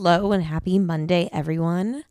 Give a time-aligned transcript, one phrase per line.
[0.00, 2.04] Hello and happy Monday, everyone.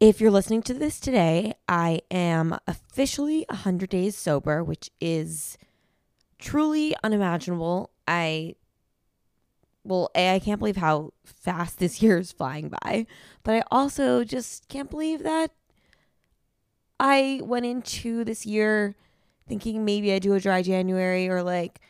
[0.00, 5.58] If you're listening to this today, I am officially 100 days sober, which is
[6.38, 7.90] truly unimaginable.
[8.08, 8.54] I,
[9.84, 13.04] well, A, I can't believe how fast this year is flying by,
[13.42, 15.50] but I also just can't believe that
[16.98, 18.96] I went into this year
[19.46, 21.82] thinking maybe I'd do a dry January or like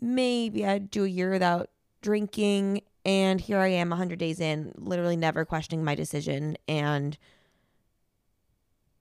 [0.00, 1.70] maybe I'd do a year without
[2.02, 2.82] drinking.
[3.04, 7.18] And here I am 100 days in, literally never questioning my decision and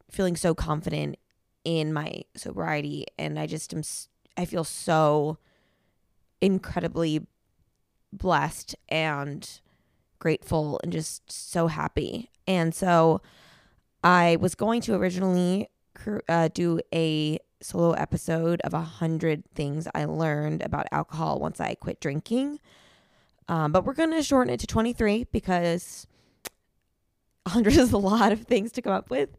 [0.10, 1.18] feeling so confident
[1.64, 3.06] in my sobriety.
[3.18, 3.84] And I just am,
[4.36, 5.38] I feel so
[6.42, 7.28] incredibly
[8.12, 9.48] blessed and
[10.20, 12.30] grateful and just so happy.
[12.48, 13.22] And so
[14.04, 15.70] I was going to originally
[16.28, 21.76] uh, do a solo episode of a hundred things I learned about alcohol once I
[21.76, 22.60] quit drinking.
[23.48, 26.08] Um, but we're going to shorten it to 23 because
[27.44, 29.30] 100 is a lot of things to come up with.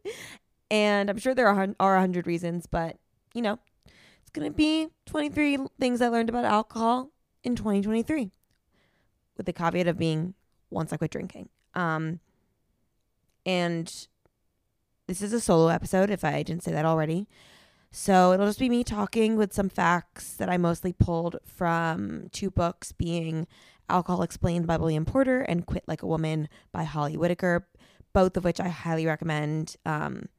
[0.69, 2.97] And I'm sure there are, are 100 reasons, but
[3.33, 3.59] you know,
[4.21, 7.11] it's going to be 23 things I learned about alcohol
[7.43, 8.31] in 2023
[9.37, 10.33] with the caveat of being
[10.69, 11.49] once I quit drinking.
[11.73, 12.19] Um,
[13.45, 14.07] and
[15.07, 17.27] this is a solo episode, if I didn't say that already.
[17.91, 22.49] So it'll just be me talking with some facts that I mostly pulled from two
[22.49, 23.45] books being
[23.89, 27.67] Alcohol Explained by William Porter and Quit Like a Woman by Holly Whitaker,
[28.13, 29.75] both of which I highly recommend.
[29.85, 30.29] Um,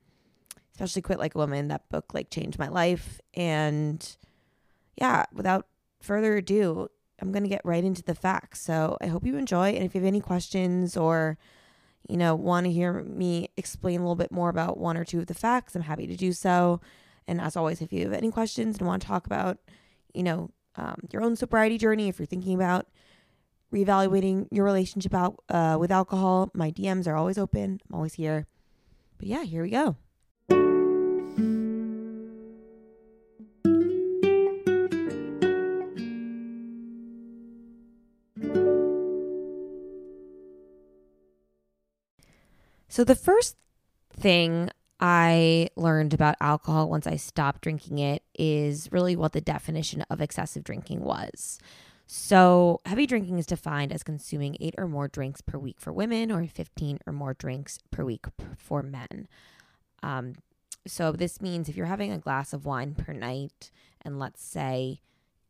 [0.74, 1.68] especially Quit Like a Woman.
[1.68, 3.20] That book like changed my life.
[3.34, 4.16] And
[4.96, 5.66] yeah, without
[6.00, 6.88] further ado,
[7.20, 8.60] I'm going to get right into the facts.
[8.60, 9.70] So I hope you enjoy.
[9.70, 11.38] And if you have any questions or,
[12.08, 15.20] you know, want to hear me explain a little bit more about one or two
[15.20, 16.80] of the facts, I'm happy to do so.
[17.26, 19.58] And as always, if you have any questions and want to talk about,
[20.12, 22.88] you know, um, your own sobriety journey, if you're thinking about
[23.74, 27.80] reevaluating your relationship out uh, with alcohol, my DMs are always open.
[27.88, 28.46] I'm always here.
[29.18, 29.96] But yeah, here we go.
[42.88, 43.56] So the first
[44.12, 44.70] thing
[45.00, 50.20] I learned about alcohol once I stopped drinking it is really what the definition of
[50.20, 51.58] excessive drinking was.
[52.06, 56.30] So, heavy drinking is defined as consuming eight or more drinks per week for women
[56.30, 58.26] or 15 or more drinks per week
[58.58, 59.26] for men.
[60.02, 60.34] Um,
[60.86, 63.70] so, this means if you're having a glass of wine per night,
[64.02, 65.00] and let's say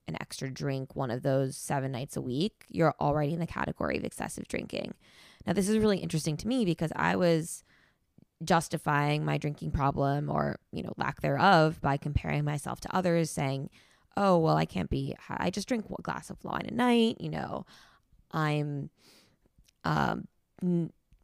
[0.06, 3.96] an extra drink one of those seven nights a week, you're already in the category
[3.96, 4.94] of excessive drinking.
[5.46, 7.64] Now, this is really interesting to me because I was
[8.44, 13.70] justifying my drinking problem or, you know, lack thereof by comparing myself to others, saying,
[14.16, 17.30] oh, well, I can't be, I just drink a glass of wine a night, you
[17.30, 17.66] know,
[18.30, 18.90] I'm
[19.84, 20.28] um,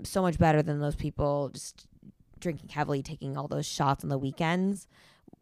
[0.03, 1.87] so much better than those people just
[2.39, 4.87] drinking heavily, taking all those shots on the weekends.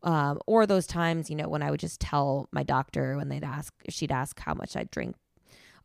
[0.02, 3.42] Um, or those times, you know, when I would just tell my doctor when they'd
[3.42, 5.16] ask, she'd ask how much I'd drink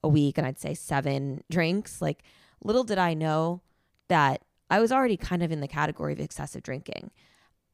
[0.03, 2.01] a week, and I'd say seven drinks.
[2.01, 2.23] Like,
[2.63, 3.61] little did I know
[4.09, 7.11] that I was already kind of in the category of excessive drinking.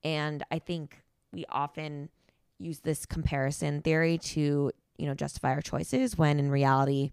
[0.03, 2.09] And I think we often
[2.59, 7.11] use this comparison theory to, you know, justify our choices when in reality,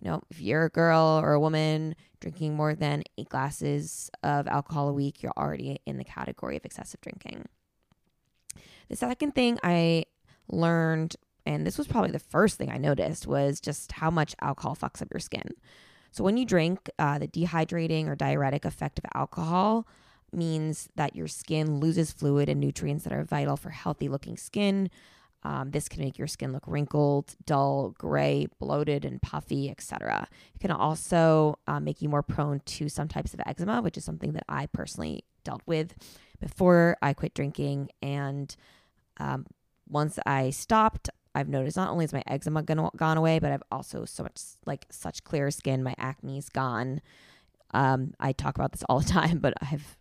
[0.00, 4.46] you know, if you're a girl or a woman drinking more than eight glasses of
[4.46, 7.44] alcohol a week, you're already in the category of excessive drinking.
[8.88, 10.04] The second thing I
[10.48, 14.76] learned, and this was probably the first thing I noticed, was just how much alcohol
[14.76, 15.48] fucks up your skin.
[16.12, 19.86] So when you drink, uh, the dehydrating or diuretic effect of alcohol
[20.34, 24.90] means that your skin loses fluid and nutrients that are vital for healthy looking skin.
[25.44, 30.26] Um, this can make your skin look wrinkled, dull, gray, bloated, and puffy, etc.
[30.54, 34.04] It can also uh, make you more prone to some types of eczema, which is
[34.04, 35.94] something that I personally dealt with
[36.40, 37.90] before I quit drinking.
[38.00, 38.56] And
[39.18, 39.46] um,
[39.86, 43.62] once I stopped, I've noticed not only is my eczema gone, gone away, but I've
[43.70, 45.82] also so much like such clear skin.
[45.82, 47.02] My acne's gone.
[47.72, 49.98] Um, I talk about this all the time, but I've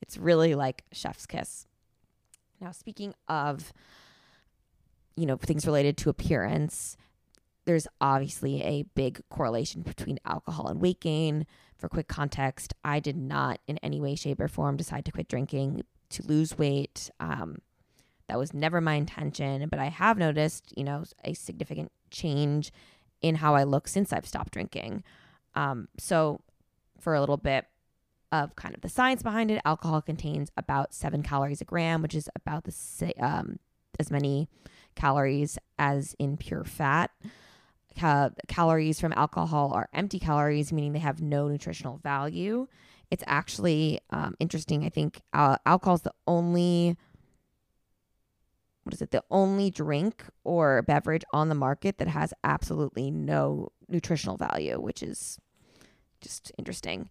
[0.00, 1.66] it's really like chef's kiss.
[2.60, 3.72] Now, speaking of
[5.16, 6.96] you know things related to appearance,
[7.64, 11.46] there's obviously a big correlation between alcohol and weight gain.
[11.78, 15.28] For quick context, I did not in any way, shape, or form decide to quit
[15.28, 17.10] drinking to lose weight.
[17.20, 17.58] Um,
[18.28, 22.70] that was never my intention, but I have noticed, you know, a significant change
[23.22, 25.02] in how I look since I've stopped drinking.
[25.54, 26.40] Um, so,
[26.98, 27.66] for a little bit
[28.32, 32.14] of kind of the science behind it, alcohol contains about seven calories a gram, which
[32.14, 33.58] is about the um,
[33.98, 34.48] as many
[34.94, 37.10] calories as in pure fat.
[37.98, 42.66] ca- calories from alcohol are empty calories, meaning they have no nutritional value.
[43.10, 44.84] It's actually um, interesting.
[44.84, 46.96] I think uh, alcohol is the only
[48.84, 49.10] what is it?
[49.10, 55.02] The only drink or beverage on the market that has absolutely no nutritional value, which
[55.02, 55.38] is
[56.20, 57.10] just interesting.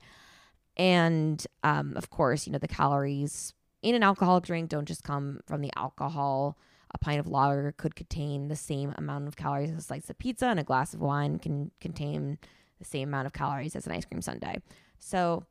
[0.77, 5.39] And um, of course, you know the calories in an alcoholic drink don't just come
[5.45, 6.57] from the alcohol.
[6.91, 10.17] A pint of lager could contain the same amount of calories as a slice of
[10.17, 12.39] pizza, and a glass of wine can contain
[12.79, 14.55] the same amount of calories as an ice cream sundae.
[14.97, 15.43] So,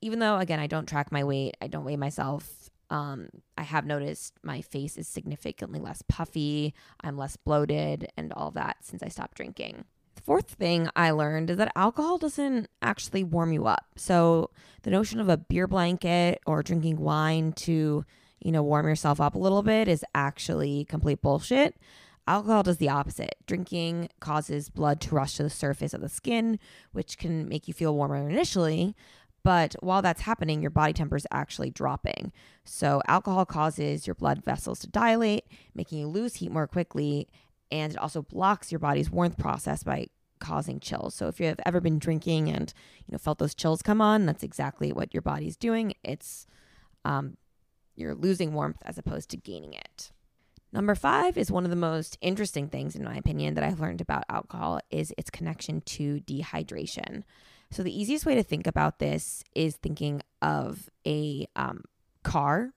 [0.00, 3.28] even though, again, I don't track my weight, I don't weigh myself, um,
[3.58, 8.76] I have noticed my face is significantly less puffy, I'm less bloated, and all that
[8.82, 9.84] since I stopped drinking.
[10.26, 13.86] Fourth thing I learned is that alcohol doesn't actually warm you up.
[13.94, 14.50] So,
[14.82, 18.04] the notion of a beer blanket or drinking wine to,
[18.40, 21.76] you know, warm yourself up a little bit is actually complete bullshit.
[22.26, 23.36] Alcohol does the opposite.
[23.46, 26.58] Drinking causes blood to rush to the surface of the skin,
[26.90, 28.96] which can make you feel warmer initially,
[29.44, 32.32] but while that's happening, your body temperature is actually dropping.
[32.64, 37.28] So, alcohol causes your blood vessels to dilate, making you lose heat more quickly.
[37.70, 40.08] And it also blocks your body's warmth process by
[40.38, 41.14] causing chills.
[41.14, 42.72] So, if you have ever been drinking and
[43.06, 45.94] you know felt those chills come on, that's exactly what your body's doing.
[46.02, 46.46] It's
[47.04, 47.36] um,
[47.94, 50.12] you're losing warmth as opposed to gaining it.
[50.72, 54.00] Number five is one of the most interesting things, in my opinion, that I've learned
[54.00, 57.22] about alcohol is its connection to dehydration.
[57.70, 61.84] So the easiest way to think about this is thinking of a um,
[62.22, 62.72] car.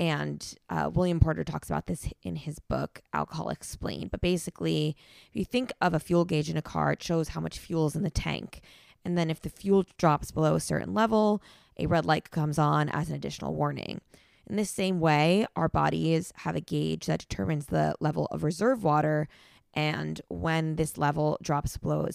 [0.00, 4.10] And uh, William Porter talks about this in his book, Alcohol Explained.
[4.10, 4.96] But basically,
[5.28, 7.86] if you think of a fuel gauge in a car, it shows how much fuel
[7.86, 8.62] is in the tank.
[9.04, 11.42] And then if the fuel drops below a certain level,
[11.78, 14.00] a red light comes on as an additional warning.
[14.48, 18.82] In the same way, our bodies have a gauge that determines the level of reserve
[18.82, 19.28] water.
[19.74, 22.08] And when this level drops below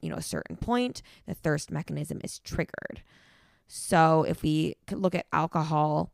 [0.00, 3.02] you know a certain point the thirst mechanism is triggered
[3.68, 6.10] so if we look at alcohol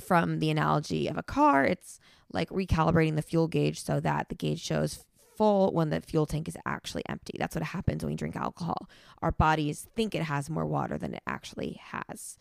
[0.00, 2.00] from the analogy of a car it's
[2.32, 5.04] like recalibrating the fuel gauge so that the gauge shows
[5.36, 8.88] full when the fuel tank is actually empty that's what happens when we drink alcohol
[9.22, 12.38] our bodies think it has more water than it actually has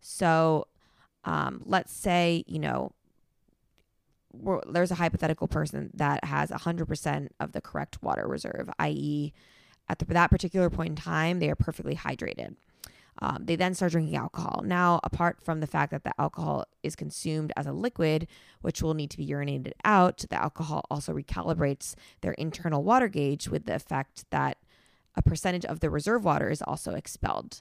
[0.00, 0.66] so
[1.24, 2.92] um, let's say you know
[4.66, 9.32] there's a hypothetical person that has 100% of the correct water reserve, i.e.,
[9.88, 12.54] at the, that particular point in time, they are perfectly hydrated.
[13.20, 14.62] Um, they then start drinking alcohol.
[14.64, 18.26] Now, apart from the fact that the alcohol is consumed as a liquid,
[18.62, 23.48] which will need to be urinated out, the alcohol also recalibrates their internal water gauge
[23.48, 24.58] with the effect that
[25.14, 27.60] a percentage of the reserve water is also expelled.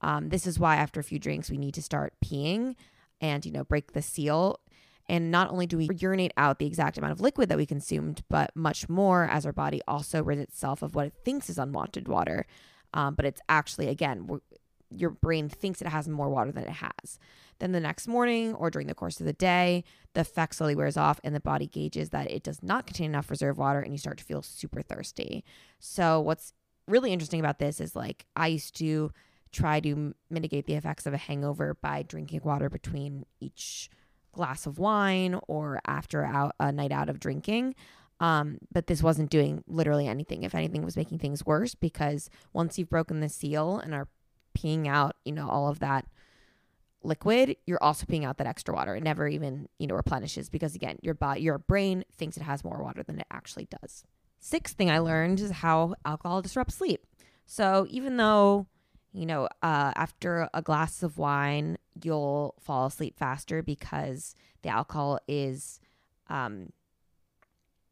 [0.00, 2.76] Um, this is why after a few drinks, we need to start peeing
[3.20, 4.60] and, you know, break the seal
[5.08, 8.22] and not only do we urinate out the exact amount of liquid that we consumed,
[8.28, 12.08] but much more as our body also rids itself of what it thinks is unwanted
[12.08, 12.46] water.
[12.94, 14.40] Um, but it's actually, again,
[14.96, 17.18] your brain thinks it has more water than it has.
[17.58, 19.84] Then the next morning or during the course of the day,
[20.14, 23.30] the effect slowly wears off and the body gauges that it does not contain enough
[23.30, 25.44] reserve water and you start to feel super thirsty.
[25.78, 26.52] So, what's
[26.88, 29.12] really interesting about this is like I used to
[29.52, 33.90] try to mitigate the effects of a hangover by drinking water between each
[34.32, 37.74] glass of wine or after out, a night out of drinking.
[38.18, 40.42] Um, but this wasn't doing literally anything.
[40.42, 44.08] If anything, was making things worse because once you've broken the seal and are
[44.56, 46.06] peeing out, you know, all of that
[47.02, 48.94] liquid, you're also peeing out that extra water.
[48.94, 52.64] It never even, you know, replenishes because again, your body, your brain thinks it has
[52.64, 54.04] more water than it actually does.
[54.38, 57.06] Sixth thing I learned is how alcohol disrupts sleep.
[57.46, 58.66] So even though
[59.12, 65.18] you know, uh, after a glass of wine, you'll fall asleep faster because the alcohol
[65.28, 65.80] is
[66.28, 66.72] um,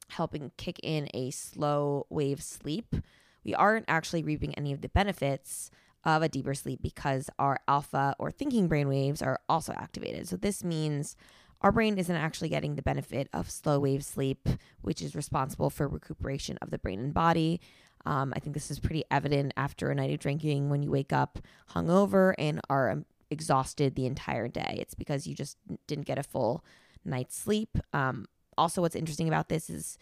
[0.08, 2.96] helping kick in a slow wave sleep.
[3.44, 5.70] We aren't actually reaping any of the benefits
[6.04, 10.28] of a deeper sleep because our alpha or thinking brain waves are also activated.
[10.28, 11.16] So this means
[11.60, 14.48] our brain isn't actually getting the benefit of slow wave sleep,
[14.80, 17.60] which is responsible for recuperation of the brain and body.
[18.06, 21.12] Um, I think this is pretty evident after a night of drinking when you wake
[21.12, 21.38] up
[21.74, 24.76] hungover and are exhausted the entire day.
[24.80, 26.64] It's because you just didn't get a full
[27.04, 27.76] night's sleep.
[27.92, 28.26] Um,
[28.56, 29.98] also, what's interesting about this is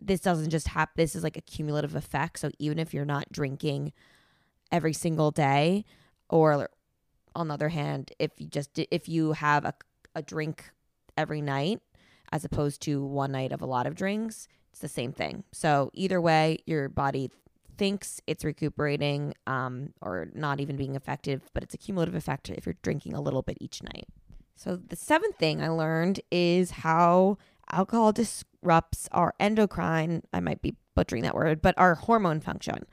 [0.00, 2.38] this doesn't just happen, this is like a cumulative effect.
[2.38, 3.92] So even if you're not drinking
[4.74, 5.84] every single day,
[6.28, 6.68] or
[7.36, 9.74] on the other hand, if you just if you have a,
[10.16, 10.72] a drink
[11.16, 11.80] every night
[12.32, 15.44] as opposed to one night of a lot of drinks, it's the same thing.
[15.52, 17.30] So either way, your body
[17.78, 22.66] thinks it's recuperating um, or not even being effective, but it's a cumulative effect if
[22.66, 24.08] you're drinking a little bit each night.
[24.56, 27.38] So the seventh thing I learned is how
[27.70, 32.86] alcohol disrupts our endocrine, I might be butchering that word, but our hormone function.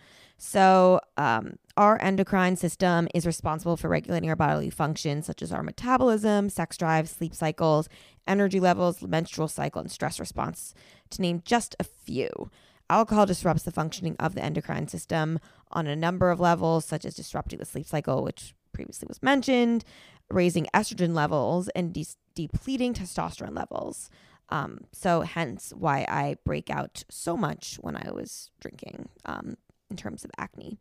[0.43, 5.61] So, um, our endocrine system is responsible for regulating our bodily functions, such as our
[5.61, 7.87] metabolism, sex drive, sleep cycles,
[8.27, 10.73] energy levels, menstrual cycle, and stress response,
[11.11, 12.49] to name just a few.
[12.89, 15.37] Alcohol disrupts the functioning of the endocrine system
[15.69, 19.85] on a number of levels, such as disrupting the sleep cycle, which previously was mentioned,
[20.27, 24.09] raising estrogen levels, and de- depleting testosterone levels.
[24.49, 29.07] Um, so, hence why I break out so much when I was drinking.
[29.23, 29.55] Um,
[29.91, 30.79] in terms of acne.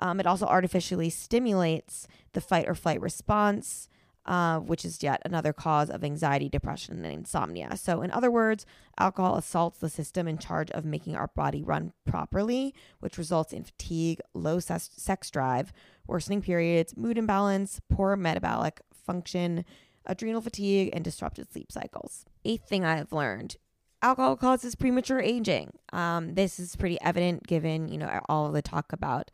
[0.00, 3.88] Um, it also artificially stimulates the fight or flight response,
[4.26, 7.76] uh, which is yet another cause of anxiety, depression, and insomnia.
[7.76, 8.66] So, in other words,
[8.98, 13.62] alcohol assaults the system in charge of making our body run properly, which results in
[13.62, 15.72] fatigue, low ses- sex drive,
[16.06, 19.64] worsening periods, mood imbalance, poor metabolic function,
[20.04, 22.24] adrenal fatigue, and disrupted sleep cycles.
[22.44, 23.56] Eighth thing I've learned
[24.02, 25.72] alcohol causes premature aging.
[25.92, 29.30] Um, this is pretty evident given, you know, all the talk about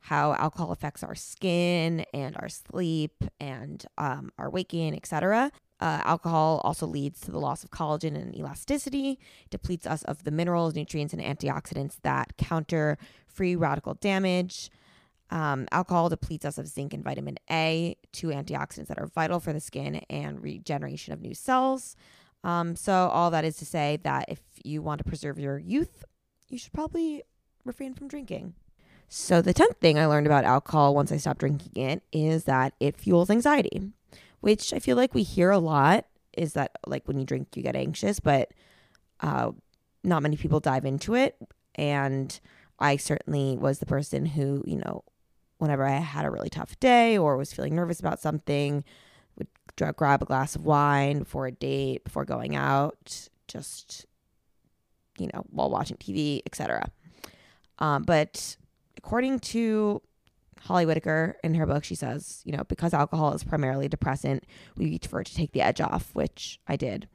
[0.00, 5.50] how alcohol affects our skin and our sleep and um, our waking, etc.
[5.80, 9.18] Uh, alcohol also leads to the loss of collagen and elasticity,
[9.50, 14.70] depletes us of the minerals, nutrients, and antioxidants that counter free radical damage.
[15.30, 19.52] Um, alcohol depletes us of zinc and vitamin A, two antioxidants that are vital for
[19.52, 21.96] the skin and regeneration of new cells.
[22.44, 26.04] Um, so all that is to say that if you want to preserve your youth,
[26.48, 27.22] you should probably
[27.64, 28.54] refrain from drinking.
[29.08, 32.74] So the tenth thing I learned about alcohol once I stopped drinking it is that
[32.80, 33.90] it fuels anxiety,
[34.40, 36.06] which I feel like we hear a lot.
[36.36, 38.50] Is that like when you drink you get anxious, but
[39.20, 39.52] uh,
[40.02, 41.36] not many people dive into it.
[41.76, 42.38] And
[42.78, 45.04] I certainly was the person who, you know,
[45.58, 48.84] whenever I had a really tough day or was feeling nervous about something,
[49.96, 54.06] grab a glass of wine before a date, before going out, just
[55.18, 56.90] you know, while watching TV, etc.
[57.78, 58.56] Um, but
[58.96, 60.02] according to
[60.60, 64.44] Holly Whitaker in her book, she says, you know, because alcohol is primarily depressant,
[64.76, 67.08] we prefer to take the edge off, which I did.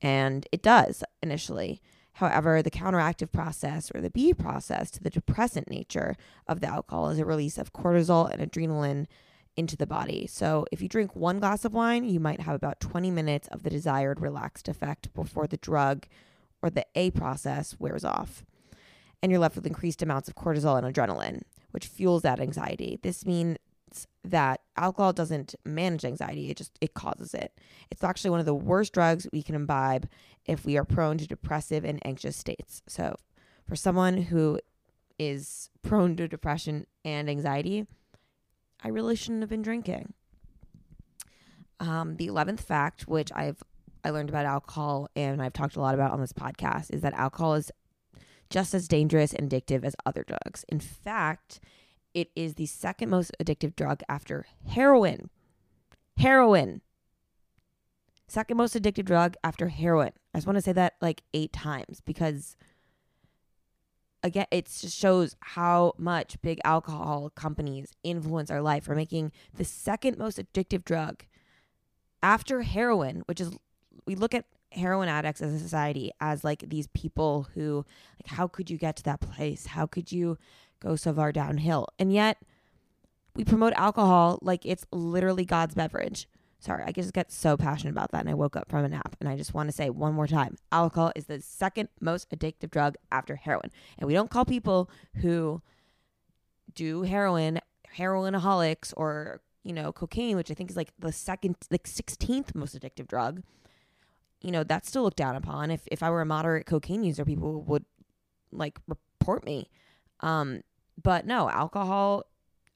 [0.00, 1.80] And it does initially.
[2.14, 6.16] However, the counteractive process or the B process to the depressant nature
[6.46, 9.06] of the alcohol is a release of cortisol and adrenaline
[9.56, 10.26] into the body.
[10.26, 13.62] So if you drink one glass of wine, you might have about 20 minutes of
[13.62, 16.06] the desired relaxed effect before the drug
[16.62, 18.44] or the A process wears off.
[19.22, 22.98] And you're left with increased amounts of cortisol and adrenaline, which fuels that anxiety.
[23.02, 23.58] This means
[24.24, 27.52] that alcohol doesn't manage anxiety, it just it causes it.
[27.90, 30.08] It's actually one of the worst drugs we can imbibe
[30.46, 32.82] if we are prone to depressive and anxious states.
[32.88, 33.16] So
[33.68, 34.58] for someone who
[35.18, 37.86] is prone to depression and anxiety,
[38.84, 40.12] I really shouldn't have been drinking.
[41.80, 43.62] Um, the 11th fact, which I've
[44.04, 47.14] I learned about alcohol and I've talked a lot about on this podcast, is that
[47.14, 47.72] alcohol is
[48.50, 50.64] just as dangerous and addictive as other drugs.
[50.68, 51.58] In fact,
[52.12, 55.30] it is the second most addictive drug after heroin.
[56.18, 56.82] Heroin.
[58.28, 60.12] Second most addictive drug after heroin.
[60.34, 62.56] I just want to say that like eight times because
[64.24, 69.64] again, it just shows how much big alcohol companies influence our life for making the
[69.64, 71.24] second most addictive drug
[72.22, 73.56] after heroin, which is
[74.06, 77.84] we look at heroin addicts as a society as like these people who
[78.18, 79.66] like how could you get to that place?
[79.66, 80.38] How could you
[80.80, 81.88] go so far downhill?
[81.98, 82.38] And yet
[83.36, 86.26] we promote alcohol like it's literally God's beverage.
[86.64, 88.20] Sorry, I just get so passionate about that.
[88.20, 90.26] And I woke up from a nap and I just want to say one more
[90.26, 93.70] time alcohol is the second most addictive drug after heroin.
[93.98, 95.60] And we don't call people who
[96.74, 97.60] do heroin
[97.98, 102.80] heroinaholics or, you know, cocaine, which I think is like the second, like 16th most
[102.80, 103.42] addictive drug.
[104.40, 105.70] You know, that's still looked down upon.
[105.70, 107.84] If, if I were a moderate cocaine user, people would
[108.52, 109.68] like report me.
[110.20, 110.62] Um,
[111.02, 112.24] but no, alcohol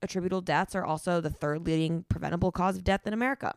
[0.02, 3.54] attributable deaths are also the third leading preventable cause of death in America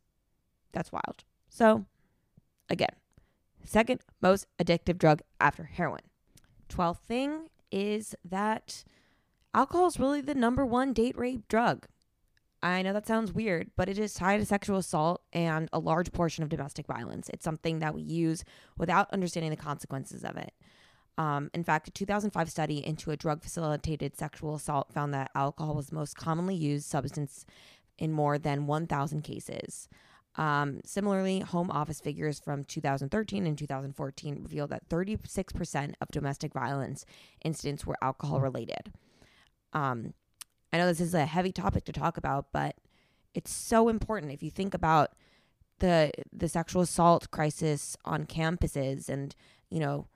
[0.72, 1.24] That's wild.
[1.50, 1.86] So,
[2.70, 2.94] again,
[3.64, 6.02] second most addictive drug after heroin.
[6.70, 8.84] 12th thing is that
[9.54, 11.88] alcohol is really the number one date rape drug.
[12.64, 16.12] I know that sounds weird, but it is tied to sexual assault and a large
[16.12, 17.30] portion of domestic violence.
[17.30, 18.44] It's something that we use
[18.78, 20.54] without understanding the consequences of it.
[21.18, 25.76] Um, in fact, a 2005 study into a drug facilitated sexual assault found that alcohol
[25.76, 27.46] was the most commonly used substance
[27.98, 29.88] in more than 1,000 cases.
[30.38, 37.06] Um, similarly, home office figures from 2013 and 2014 revealed that 36% of domestic violence
[37.44, 38.92] incidents were alcohol related.
[39.72, 40.14] Um,
[40.76, 42.76] I know this is a heavy topic to talk about, but
[43.34, 45.14] it's so important if you think about
[45.80, 49.36] the the sexual assault crisis on campuses and
[49.70, 50.08] you know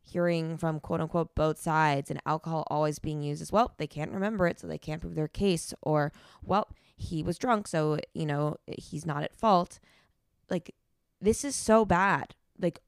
[0.00, 4.12] hearing from quote unquote both sides and alcohol always being used as well they can't
[4.12, 8.26] remember it so they can't prove their case or well he was drunk so you
[8.26, 9.78] know he's not at fault.
[10.50, 10.74] Like
[11.20, 12.34] this is so bad.
[12.60, 12.80] Like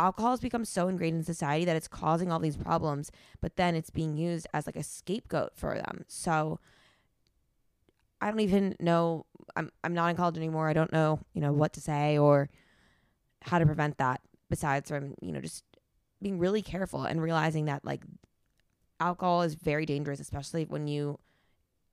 [0.00, 3.74] alcohol has become so ingrained in society that it's causing all these problems but then
[3.74, 6.04] it's being used as like a scapegoat for them.
[6.08, 6.58] So
[8.20, 9.24] i don't even know
[9.56, 10.68] i'm i'm not in college anymore.
[10.68, 12.48] I don't know you know what to say or
[13.42, 15.64] how to prevent that besides from you know just
[16.22, 18.02] being really careful and realizing that like
[19.00, 21.18] alcohol is very dangerous, especially when you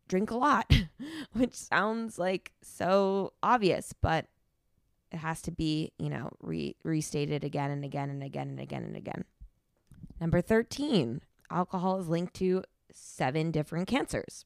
[0.07, 0.71] drink a lot,
[1.33, 4.25] which sounds like so obvious, but
[5.11, 8.83] it has to be, you know, re- restated again and again and again and again
[8.83, 9.25] and again.
[10.19, 11.21] Number 13,
[11.51, 14.45] alcohol is linked to seven different cancers.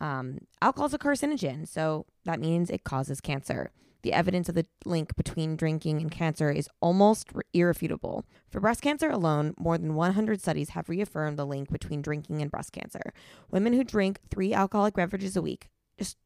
[0.00, 3.70] Um, alcohol is a carcinogen, so that means it causes cancer.
[4.02, 8.24] The evidence of the link between drinking and cancer is almost irrefutable.
[8.48, 12.50] For breast cancer alone, more than 100 studies have reaffirmed the link between drinking and
[12.50, 13.12] breast cancer.
[13.50, 15.68] Women who drink three alcoholic beverages a week,
[15.98, 16.16] just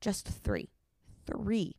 [0.00, 0.70] just three,
[1.26, 1.76] three,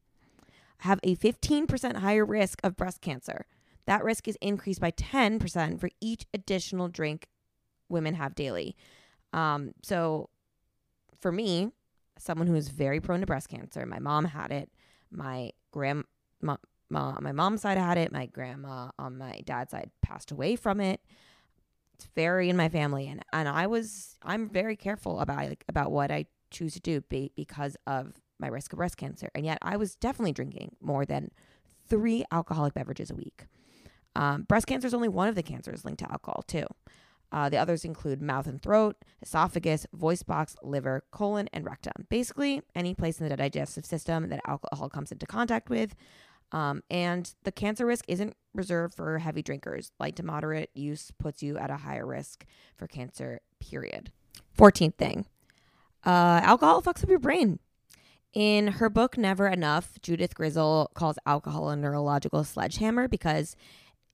[0.82, 3.46] have a 15% higher risk of breast cancer.
[3.86, 7.28] That risk is increased by 10% for each additional drink
[7.90, 8.76] women have daily.
[9.34, 10.30] Um, so,
[11.20, 11.72] for me,
[12.18, 14.70] someone who is very prone to breast cancer, my mom had it
[15.12, 16.54] my grandma
[16.94, 20.80] on my mom's side had it my grandma on my dad's side passed away from
[20.80, 21.02] it
[21.94, 25.92] it's very in my family and and i was i'm very careful about like about
[25.92, 29.58] what i choose to do be, because of my risk of breast cancer and yet
[29.62, 31.32] i was definitely drinking more than
[31.88, 33.46] three alcoholic beverages a week
[34.16, 36.66] um, breast cancer is only one of the cancers linked to alcohol too
[37.32, 42.06] uh, the others include mouth and throat, esophagus, voice box, liver, colon, and rectum.
[42.10, 45.96] Basically, any place in the digestive system that alcohol comes into contact with.
[46.52, 49.94] Um, and the cancer risk isn't reserved for heavy drinkers.
[50.00, 54.12] Light to moderate use puts you at a higher risk for cancer, period.
[54.58, 55.26] 14th thing
[56.06, 57.60] uh, alcohol fucks up your brain.
[58.34, 63.58] In her book, Never Enough, Judith Grisel calls alcohol a neurological sledgehammer because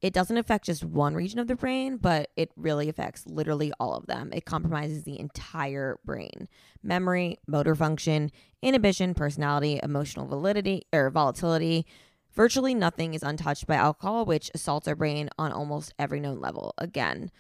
[0.02, 3.96] it doesn't affect just one region of the brain, but it really affects literally all
[3.96, 4.32] of them.
[4.34, 6.48] It compromises the entire brain
[6.82, 11.86] memory, motor function, inhibition, personality, emotional validity or volatility.
[12.34, 16.74] Virtually nothing is untouched by alcohol, which assaults our brain on almost every known level.
[16.78, 17.32] Again,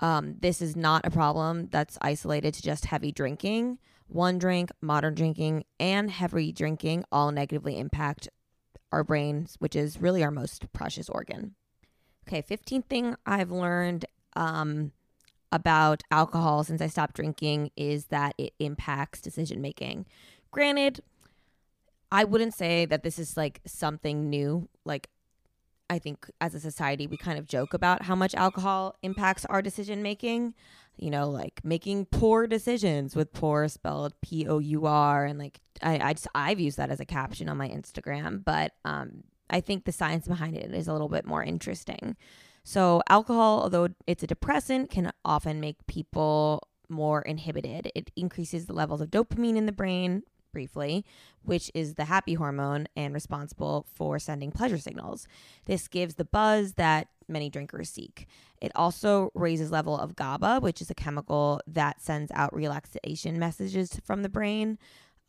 [0.00, 3.78] um, this is not a problem that's isolated to just heavy drinking.
[4.08, 8.28] One drink, modern drinking, and heavy drinking all negatively impact
[8.90, 11.54] our brains, which is really our most precious organ.
[12.26, 14.92] Okay, 15th thing I've learned um,
[15.52, 20.06] about alcohol since I stopped drinking is that it impacts decision making.
[20.50, 21.00] Granted,
[22.10, 24.68] I wouldn't say that this is like something new.
[24.84, 25.08] Like,
[25.90, 29.62] I think as a society, we kind of joke about how much alcohol impacts our
[29.62, 30.54] decision making.
[30.98, 35.60] You know, like making poor decisions with poor spelled P O U R, and like
[35.82, 38.44] I, I just I've used that as a caption on my Instagram.
[38.44, 42.16] But um, I think the science behind it is a little bit more interesting.
[42.64, 47.90] So, alcohol, although it's a depressant, can often make people more inhibited.
[47.94, 51.04] It increases the levels of dopamine in the brain, briefly,
[51.42, 55.26] which is the happy hormone and responsible for sending pleasure signals.
[55.66, 58.26] This gives the buzz that many drinkers seek.
[58.60, 64.00] It also raises level of GABA, which is a chemical that sends out relaxation messages
[64.04, 64.78] from the brain.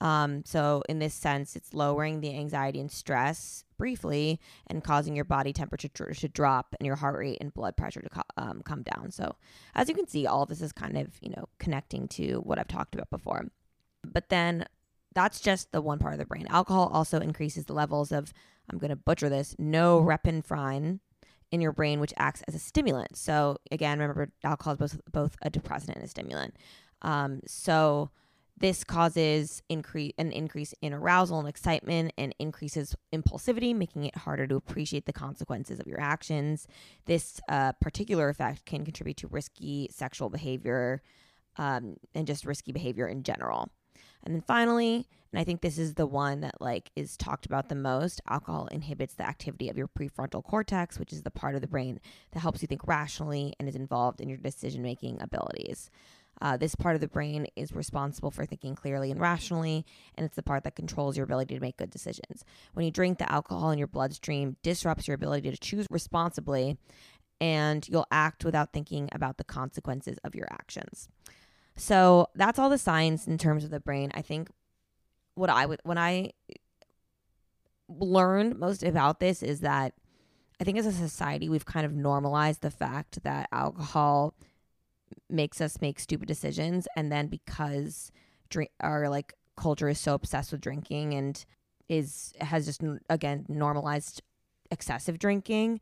[0.02, 5.26] Um, so, in this sense, it's lowering the anxiety and stress briefly and causing your
[5.26, 8.84] body temperature to, drop and your heart rate and blood pressure to co- um, come
[8.84, 9.12] down.
[9.12, 9.36] So,
[9.76, 12.68] as you can see, all this is kind of, you know, connecting to what I've
[12.70, 13.46] talked about before.
[14.06, 14.66] But then
[15.14, 16.48] that's just the one part of the brain.
[16.50, 18.34] Alcohol also increases the levels of,
[18.70, 21.00] I'm going to butcher this, no norepinephrine
[21.52, 23.18] in your brain, which acts as a stimulant.
[23.18, 26.56] So, again, remember, alcohol is both, both a depressant and a stimulant.
[27.02, 28.12] Um, so,
[28.60, 34.46] this causes increase an increase in arousal and excitement and increases impulsivity, making it harder
[34.48, 36.68] to appreciate the consequences of your actions.
[37.06, 41.02] This uh, particular effect can contribute to risky sexual behavior
[41.58, 43.70] um, and just risky behavior in general.
[44.24, 47.70] And then finally, and I think this is the one that like is talked about
[47.70, 51.62] the most, alcohol inhibits the activity of your prefrontal cortex, which is the part of
[51.62, 52.00] the brain
[52.32, 55.90] that helps you think rationally and is involved in your decision-making abilities.
[56.42, 60.38] Uh, this part of the brain is responsible for thinking clearly and rationally, and it's
[60.38, 62.46] the part that controls your ability to make good decisions.
[62.74, 66.78] When you drink, the alcohol in your bloodstream disrupts your ability to choose responsibly,
[67.42, 71.10] and you'll act without thinking about the consequences of your actions.
[71.80, 74.12] So that's all the science in terms of the brain.
[74.14, 74.50] I think
[75.36, 76.32] what I would when I
[77.88, 79.94] learned most about this is that
[80.60, 84.36] I think as a society we've kind of normalized the fact that alcohol
[85.30, 88.12] makes us make stupid decisions and then because
[88.50, 91.46] drink our like culture is so obsessed with drinking and
[91.88, 94.22] is has just again normalized
[94.70, 95.80] excessive drinking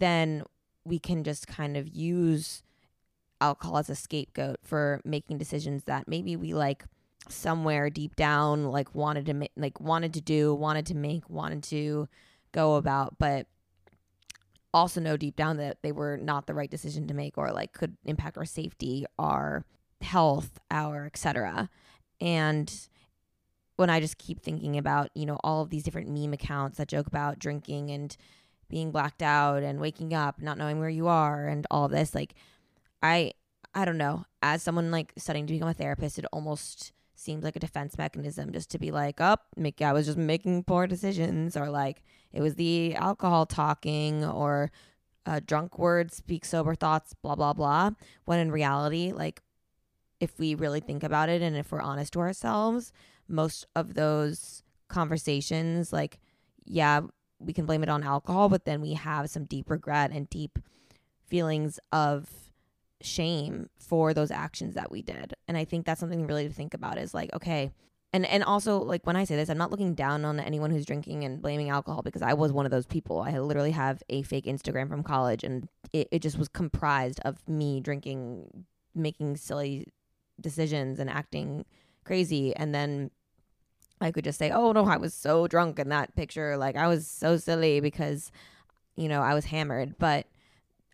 [0.00, 0.42] then
[0.84, 2.62] we can just kind of use
[3.40, 6.84] alcohol as a scapegoat for making decisions that maybe we like
[7.28, 11.62] somewhere deep down like wanted to make like wanted to do wanted to make wanted
[11.62, 12.08] to
[12.52, 13.46] go about but
[14.72, 17.72] also know deep down that they were not the right decision to make or like
[17.72, 19.64] could impact our safety our
[20.00, 21.68] health our etc
[22.20, 22.88] and
[23.76, 26.88] when i just keep thinking about you know all of these different meme accounts that
[26.88, 28.16] joke about drinking and
[28.68, 32.34] being blacked out and waking up not knowing where you are and all this like
[33.02, 33.32] i
[33.74, 37.56] i don't know as someone like studying to become a therapist it almost seems like
[37.56, 40.86] a defense mechanism just to be like, up, oh, make I was just making poor
[40.86, 44.70] decisions, or like it was the alcohol talking, or
[45.26, 47.90] uh, drunk words speak sober thoughts, blah blah blah.
[48.24, 49.42] When in reality, like
[50.20, 52.92] if we really think about it and if we're honest to ourselves,
[53.28, 56.20] most of those conversations, like
[56.64, 57.00] yeah,
[57.40, 60.58] we can blame it on alcohol, but then we have some deep regret and deep
[61.26, 62.47] feelings of
[63.00, 65.34] shame for those actions that we did.
[65.46, 67.70] And I think that's something really to think about is like, okay,
[68.12, 70.86] and and also like when I say this, I'm not looking down on anyone who's
[70.86, 73.20] drinking and blaming alcohol because I was one of those people.
[73.20, 77.46] I literally have a fake Instagram from college and it, it just was comprised of
[77.46, 79.88] me drinking, making silly
[80.40, 81.64] decisions and acting
[82.04, 83.10] crazy and then
[84.00, 86.56] I could just say, "Oh no, I was so drunk in that picture.
[86.56, 88.30] Like I was so silly because
[88.96, 90.26] you know, I was hammered." But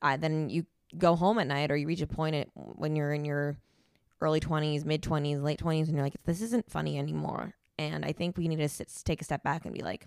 [0.02, 3.12] I then you go home at night or you reach a point at, when you're
[3.12, 3.57] in your
[4.20, 7.54] early 20s, mid 20s, late 20s, and you're like, this isn't funny anymore.
[7.78, 10.07] And I think we need to sit, take a step back and be like,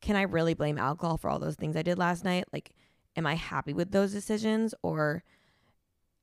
[0.00, 2.44] can I really blame alcohol for all those things I did last night?
[2.52, 2.72] Like,
[3.16, 5.22] am I happy with those decisions or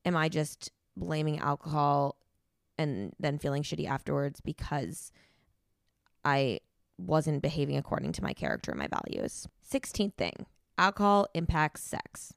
[0.05, 2.17] am I just blaming alcohol
[2.77, 5.12] and then feeling shitty afterwards because
[6.23, 6.59] I
[6.97, 9.47] wasn't behaving according to my character and my values?
[9.69, 10.45] 16th thing
[10.77, 12.33] alcohol impacts sex.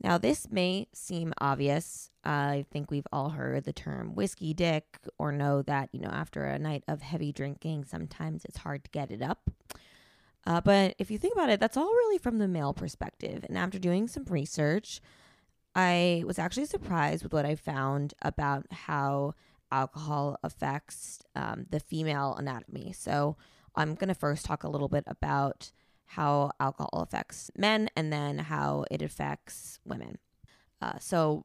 [0.00, 2.10] Now, this may seem obvious.
[2.24, 6.44] I think we've all heard the term whiskey dick or know that, you know, after
[6.44, 9.50] a night of heavy drinking, sometimes it's hard to get it up.
[10.46, 13.44] Uh, but if you think about it, that's all really from the male perspective.
[13.48, 15.00] And after doing some research,
[15.74, 19.34] I was actually surprised with what I found about how
[19.70, 22.92] alcohol affects um, the female anatomy.
[22.92, 23.36] So
[23.74, 25.72] I'm going to first talk a little bit about
[26.08, 30.18] how alcohol affects men and then how it affects women.
[30.80, 31.44] Uh, so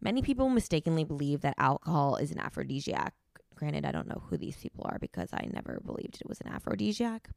[0.00, 3.12] many people mistakenly believe that alcohol is an aphrodisiac.
[3.56, 6.48] Granted, I don't know who these people are because I never believed it was an
[6.48, 7.28] aphrodisiac.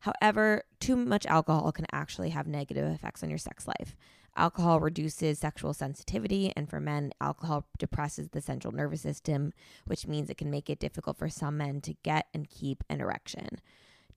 [0.00, 3.96] However, too much alcohol can actually have negative effects on your sex life.
[4.36, 9.52] Alcohol reduces sexual sensitivity, and for men, alcohol depresses the central nervous system,
[9.86, 13.00] which means it can make it difficult for some men to get and keep an
[13.00, 13.60] erection.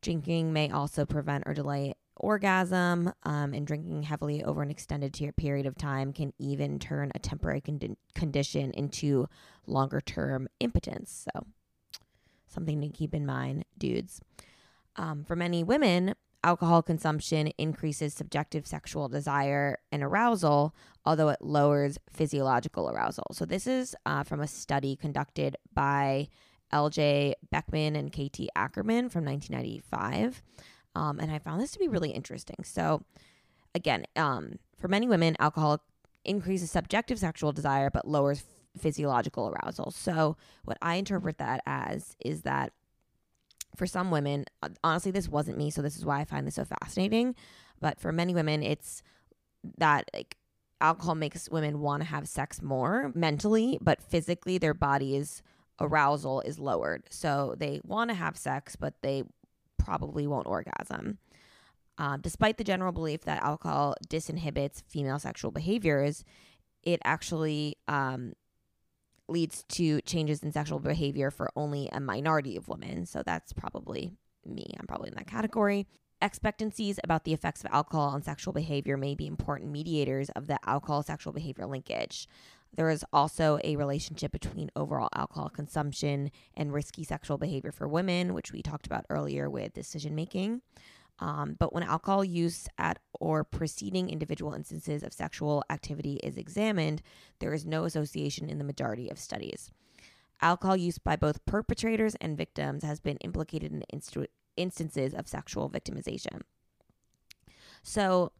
[0.01, 5.65] Drinking may also prevent or delay orgasm, um, and drinking heavily over an extended period
[5.65, 9.27] of time can even turn a temporary con- condition into
[9.65, 11.27] longer term impotence.
[11.33, 11.45] So,
[12.47, 14.21] something to keep in mind, dudes.
[14.95, 20.73] Um, for many women, alcohol consumption increases subjective sexual desire and arousal,
[21.05, 23.27] although it lowers physiological arousal.
[23.31, 26.29] So, this is uh, from a study conducted by
[26.73, 30.43] LJ Beckman and KT Ackerman from 1995.
[30.95, 32.57] Um, and I found this to be really interesting.
[32.63, 33.03] So,
[33.75, 35.83] again, um, for many women, alcohol
[36.25, 38.43] increases subjective sexual desire but lowers
[38.77, 39.91] physiological arousal.
[39.91, 42.73] So, what I interpret that as is that
[43.75, 46.55] for some women, uh, honestly, this wasn't me, so this is why I find this
[46.55, 47.35] so fascinating.
[47.79, 49.03] But for many women, it's
[49.77, 50.35] that like
[50.81, 55.43] alcohol makes women want to have sex more mentally, but physically, their body's
[55.79, 57.03] arousal is lowered.
[57.09, 59.23] So they want to have sex, but they
[59.77, 61.19] probably won't orgasm.
[61.97, 66.23] Um, despite the general belief that alcohol disinhibits female sexual behaviors,
[66.83, 68.33] it actually um,
[69.27, 73.05] leads to changes in sexual behavior for only a minority of women.
[73.05, 74.13] So that's probably
[74.45, 74.73] me.
[74.79, 75.87] I'm probably in that category.
[76.21, 80.57] Expectancies about the effects of alcohol on sexual behavior may be important mediators of the
[80.67, 82.27] alcohol sexual behavior linkage.
[82.75, 88.33] There is also a relationship between overall alcohol consumption and risky sexual behavior for women,
[88.33, 90.61] which we talked about earlier with decision making.
[91.19, 97.01] Um, but when alcohol use at or preceding individual instances of sexual activity is examined,
[97.39, 99.71] there is no association in the majority of studies.
[100.41, 105.69] Alcohol use by both perpetrators and victims has been implicated in inst- instances of sexual
[105.69, 106.41] victimization.
[107.81, 108.31] So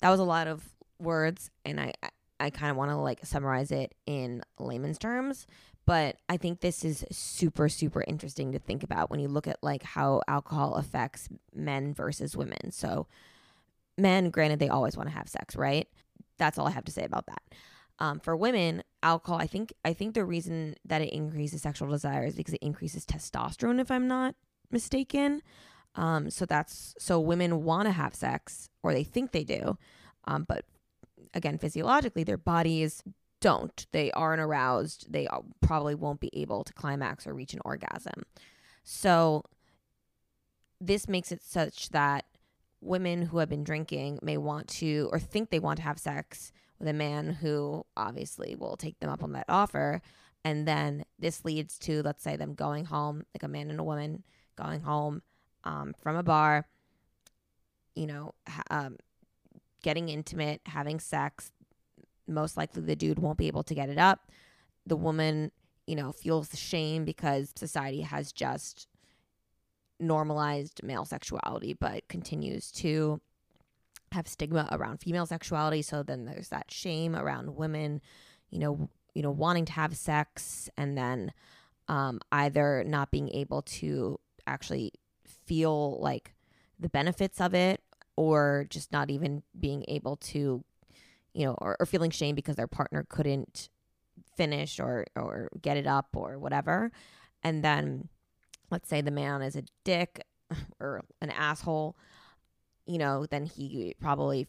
[0.00, 1.92] that was a lot of words, and I
[2.44, 5.46] I kind of want to like summarize it in layman's terms,
[5.86, 9.62] but I think this is super super interesting to think about when you look at
[9.62, 12.70] like how alcohol affects men versus women.
[12.70, 13.06] So
[13.96, 15.88] men, granted, they always want to have sex, right?
[16.38, 17.42] That's all I have to say about that.
[17.98, 22.24] Um, for women, alcohol, I think I think the reason that it increases sexual desire
[22.24, 24.34] is because it increases testosterone, if I'm not
[24.70, 25.42] mistaken.
[25.94, 29.78] Um, so that's so women want to have sex, or they think they do,
[30.26, 30.64] um, but
[31.34, 33.02] again, physiologically, their bodies
[33.40, 33.86] don't.
[33.92, 35.12] They aren't aroused.
[35.12, 35.28] They
[35.60, 38.22] probably won't be able to climax or reach an orgasm.
[38.82, 39.44] So,
[40.80, 42.24] this makes it such that
[42.80, 46.52] women who have been drinking may want to or think they want to have sex
[46.78, 50.02] with a man who obviously will take them up on that offer.
[50.44, 53.84] And then this leads to, let's say, them going home, like a man and a
[53.84, 54.24] woman
[54.56, 55.22] going home
[55.64, 56.66] um, from a bar,
[57.94, 58.34] you know,
[58.70, 58.98] um,
[59.84, 61.52] getting intimate, having sex.
[62.26, 64.32] Most likely the dude won't be able to get it up.
[64.86, 65.52] The woman,
[65.86, 68.88] you know, feels shame because society has just
[70.00, 73.20] normalized male sexuality, but continues to
[74.12, 75.82] have stigma around female sexuality.
[75.82, 78.00] So then there's that shame around women,
[78.50, 81.32] you know, you know, wanting to have sex and then
[81.88, 84.92] um, either not being able to actually
[85.24, 86.34] feel like
[86.80, 87.80] the benefits of it
[88.16, 90.64] or just not even being able to,
[91.32, 93.68] you know, or, or feeling shame because their partner couldn't
[94.36, 96.90] finish or or get it up or whatever.
[97.42, 98.08] And then
[98.70, 100.24] let's say the man is a dick
[100.80, 101.96] or an asshole,
[102.86, 104.46] you know, then he probably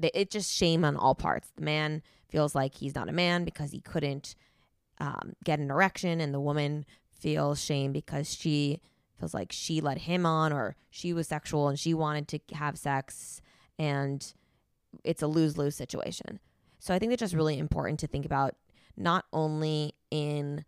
[0.00, 1.50] it just shame on all parts.
[1.56, 4.34] The man feels like he's not a man because he couldn't
[4.98, 8.80] um, get an erection, and the woman feels shame because she
[9.18, 12.78] feels like she led him on or she was sexual and she wanted to have
[12.78, 13.40] sex
[13.78, 14.34] and
[15.04, 16.40] it's a lose-lose situation.
[16.78, 18.54] So I think it's just really important to think about
[18.96, 20.64] not only in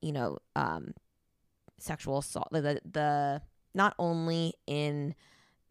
[0.00, 0.94] you know um,
[1.78, 3.42] sexual assault the the
[3.74, 5.14] not only in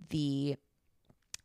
[0.09, 0.55] the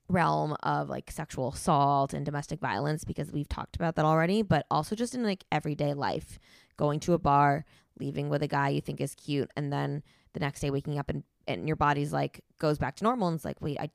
[0.08, 4.66] realm of like sexual assault and domestic violence because we've talked about that already, but
[4.70, 6.38] also just in like everyday life,
[6.76, 7.64] going to a bar,
[7.98, 10.02] leaving with a guy you think is cute and then
[10.34, 13.36] the next day waking up and, and your body's like goes back to normal and
[13.36, 13.88] it's like wait i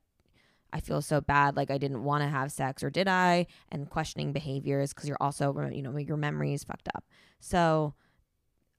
[0.74, 3.46] i feel so bad like i didn't want to have sex or did i?
[3.72, 7.04] And questioning behaviors because you're also you know your memory is fucked up.
[7.40, 7.94] So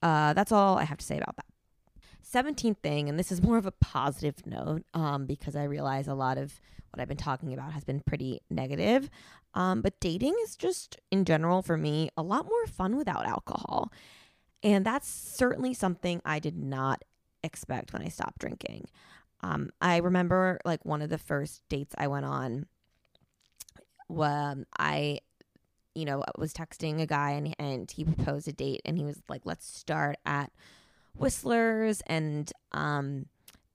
[0.03, 1.47] uh, that's all i have to say about that.
[2.27, 6.15] 17th thing and this is more of a positive note um, because i realize a
[6.15, 9.11] lot of what i've been talking about has been pretty negative
[9.55, 13.93] um, but dating is just in general for me a lot more fun without alcohol.
[14.63, 17.03] And that's certainly something I did not
[17.43, 18.87] expect when I stopped drinking.
[19.43, 22.67] Um, I remember like one of the first dates I went on
[24.09, 25.21] when I,
[25.95, 29.21] you know, was texting a guy and, and he proposed a date and he was
[29.29, 30.53] like, let's start at
[31.15, 33.27] Whistler's and um,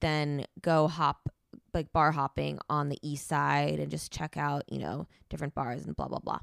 [0.02, 1.30] then go hop
[1.74, 5.86] like bar hopping on the east side and just check out, you know, different bars
[5.86, 6.40] and blah, blah, blah.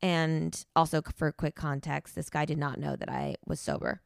[0.00, 4.00] And also, for quick context, this guy did not know that I was sober.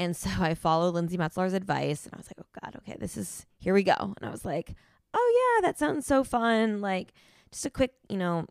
[0.00, 3.18] And so I followed Lindsay Metzler's advice and I was like, oh God, okay, this
[3.18, 3.92] is, here we go.
[3.98, 4.74] And I was like,
[5.12, 6.80] oh yeah, that sounds so fun.
[6.80, 7.12] Like,
[7.52, 8.46] just a quick, you know,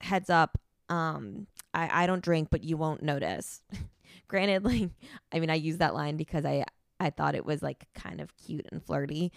[0.00, 0.56] heads up.
[0.88, 3.60] Um, I, I don't drink, but you won't notice.
[4.28, 4.88] Granted, like,
[5.30, 6.64] I mean, I use that line because I,
[6.98, 9.32] I thought it was like kind of cute and flirty.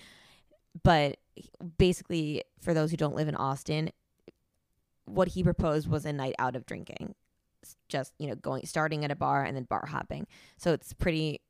[0.81, 1.17] But
[1.77, 3.89] basically, for those who don't live in Austin,
[5.03, 7.15] what he proposed was a night out of drinking
[7.89, 11.41] just you know going starting at a bar and then bar hopping so it's pretty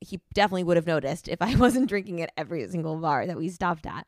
[0.00, 3.48] he definitely would have noticed if i wasn't drinking at every single bar that we
[3.48, 4.06] stopped at.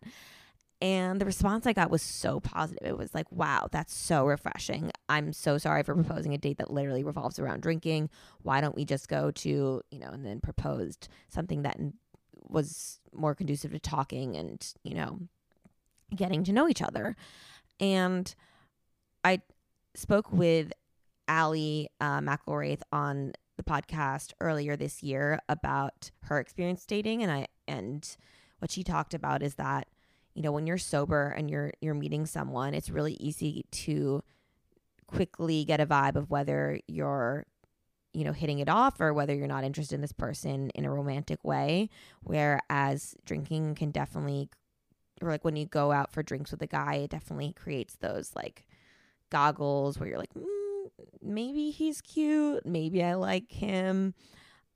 [0.81, 2.87] And the response i got was so positive.
[2.87, 4.91] It was like wow that's so refreshing.
[5.09, 8.11] I'm so sorry for proposing a date that literally revolves around drinking.
[8.43, 11.79] Why don't we just go to you know and then proposed something that
[12.49, 15.21] was more conducive to talking and you know
[16.15, 17.17] getting to know each other.
[17.81, 18.35] And
[19.25, 19.41] I
[19.95, 20.73] spoke with
[21.29, 27.47] Allie uh, McElraith on the podcast earlier this year about her experience dating, and I
[27.69, 28.17] and
[28.59, 29.89] what she talked about is that
[30.35, 34.23] you know when you're sober and you're you're meeting someone, it's really easy to
[35.07, 37.47] quickly get a vibe of whether you're
[38.15, 40.91] you know hitting it off or whether you're not interested in this person in a
[40.93, 41.89] romantic way.
[42.21, 44.49] Whereas drinking can definitely
[45.21, 48.33] or like when you go out for drinks with a guy it definitely creates those
[48.35, 48.67] like
[49.31, 50.45] goggles where you're like mm,
[51.21, 54.15] maybe he's cute maybe i like him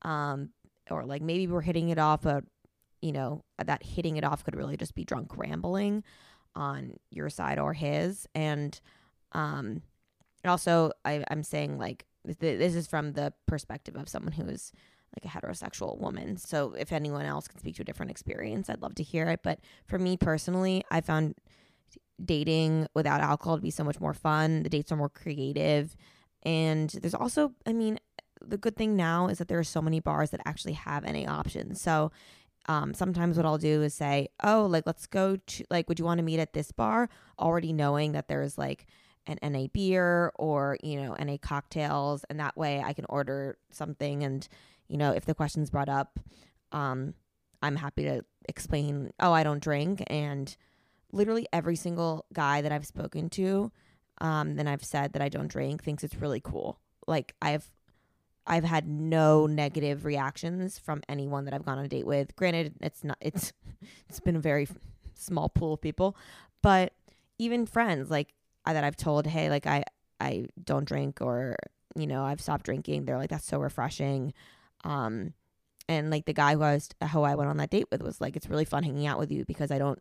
[0.03, 0.51] um
[0.91, 2.45] or like maybe we're hitting it off but
[3.03, 6.03] you know that hitting it off could really just be drunk rambling
[6.55, 8.81] on your side or his and
[9.33, 9.83] um
[10.45, 14.73] also I, i'm saying like this is from the perspective of someone who is
[15.17, 16.37] like a heterosexual woman.
[16.37, 19.41] So if anyone else can speak to a different experience, I'd love to hear it.
[19.43, 21.35] But for me personally, I found
[22.23, 24.63] dating without alcohol to be so much more fun.
[24.63, 25.97] The dates are more creative.
[26.43, 27.99] And there's also, I mean,
[28.41, 31.31] the good thing now is that there are so many bars that actually have NA
[31.31, 31.81] options.
[31.81, 32.13] So
[32.69, 36.05] um, sometimes what I'll do is say, oh, like, let's go to, like, would you
[36.05, 37.09] want to meet at this bar?
[37.39, 38.87] Already knowing that there's like,
[39.27, 42.25] an NA beer or, you know, NA cocktails.
[42.31, 44.23] And that way I can order something.
[44.23, 44.47] And,
[44.89, 46.19] you know, if the question's brought up,
[46.73, 47.15] um,
[47.63, 50.03] I'm happy to explain, oh, I don't drink.
[50.07, 50.55] And
[51.13, 53.73] literally every single guy that I've spoken to,
[54.19, 56.79] um, then I've said that I don't drink thinks it's really cool.
[57.07, 57.71] Like I've
[58.47, 62.35] I've had no negative reactions from anyone that I've gone on a date with.
[62.37, 63.53] Granted, it's not it's
[64.09, 64.69] it's been a very
[65.15, 66.17] small pool of people,
[66.63, 66.93] but
[67.39, 68.33] even friends like
[68.65, 69.85] that I've told, hey, like I
[70.21, 71.57] I don't drink or
[71.95, 73.05] you know I've stopped drinking.
[73.05, 74.33] They're like that's so refreshing.
[74.85, 75.35] Um,
[75.89, 78.21] and like the guy who I was who I went on that date with was
[78.21, 80.01] like it's really fun hanging out with you because I don't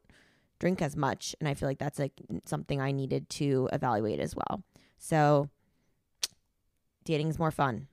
[0.59, 2.13] drink as much, and I feel like that's like
[2.45, 4.63] something I needed to evaluate as well.
[4.97, 5.49] So
[7.03, 7.87] dating is more fun.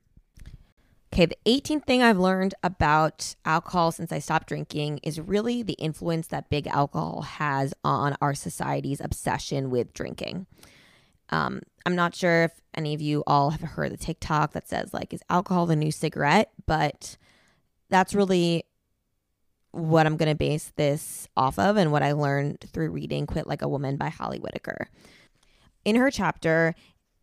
[1.12, 5.74] Okay, the 18th thing I've learned about alcohol since I stopped drinking is really the
[5.74, 10.46] influence that big alcohol has on our society's obsession with drinking.
[11.28, 14.94] Um, I'm not sure if any of you all have heard the TikTok that says,
[14.94, 16.50] like, is alcohol the new cigarette?
[16.66, 17.18] But
[17.90, 18.64] that's really
[19.72, 23.46] what I'm going to base this off of and what I learned through reading Quit
[23.46, 24.88] Like a Woman by Holly Whitaker.
[25.84, 26.74] In her chapter,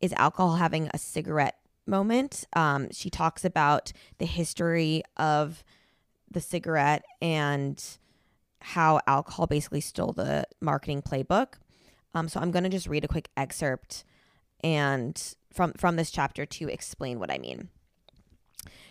[0.02, 2.46] Is Alcohol Having a Cigarette moment.
[2.54, 5.64] Um, she talks about the history of
[6.30, 7.84] the cigarette and
[8.62, 11.54] how alcohol basically stole the marketing playbook.
[12.14, 14.04] Um, so I'm going to just read a quick excerpt
[14.62, 17.70] and from from this chapter to explain what I mean.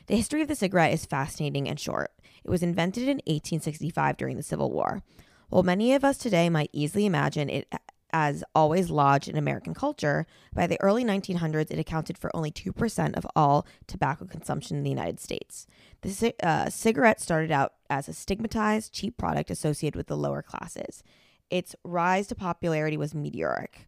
[0.07, 2.11] The history of the cigarette is fascinating and short.
[2.45, 5.03] It was invented in 1865 during the Civil War.
[5.49, 7.73] While many of us today might easily imagine it
[8.11, 13.17] as always lodged in American culture, by the early 1900s, it accounted for only 2%
[13.17, 15.67] of all tobacco consumption in the United States.
[16.03, 21.03] The uh, cigarette started out as a stigmatized, cheap product associated with the lower classes.
[21.51, 23.87] Its rise to popularity was meteoric.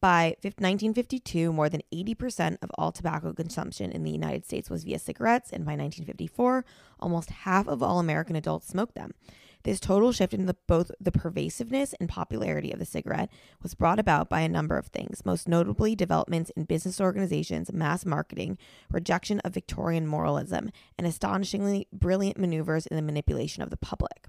[0.00, 4.98] By 1952, more than 80% of all tobacco consumption in the United States was via
[4.98, 6.64] cigarettes, and by 1954,
[7.00, 9.14] almost half of all American adults smoked them.
[9.64, 13.28] This total shift in the, both the pervasiveness and popularity of the cigarette
[13.60, 18.06] was brought about by a number of things, most notably developments in business organizations, mass
[18.06, 18.56] marketing,
[18.88, 24.28] rejection of Victorian moralism, and astonishingly brilliant maneuvers in the manipulation of the public.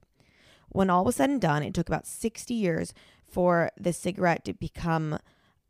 [0.70, 2.92] When all was said and done, it took about 60 years
[3.28, 5.20] for the cigarette to become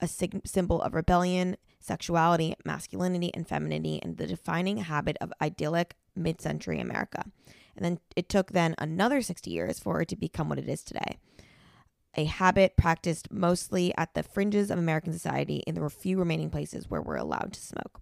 [0.01, 5.95] a sig- symbol of rebellion, sexuality, masculinity, and femininity, and the defining habit of idyllic
[6.15, 7.23] mid century America.
[7.75, 10.83] And then it took then another 60 years for it to become what it is
[10.83, 11.17] today.
[12.15, 16.89] A habit practiced mostly at the fringes of American society in the few remaining places
[16.89, 18.01] where we're allowed to smoke.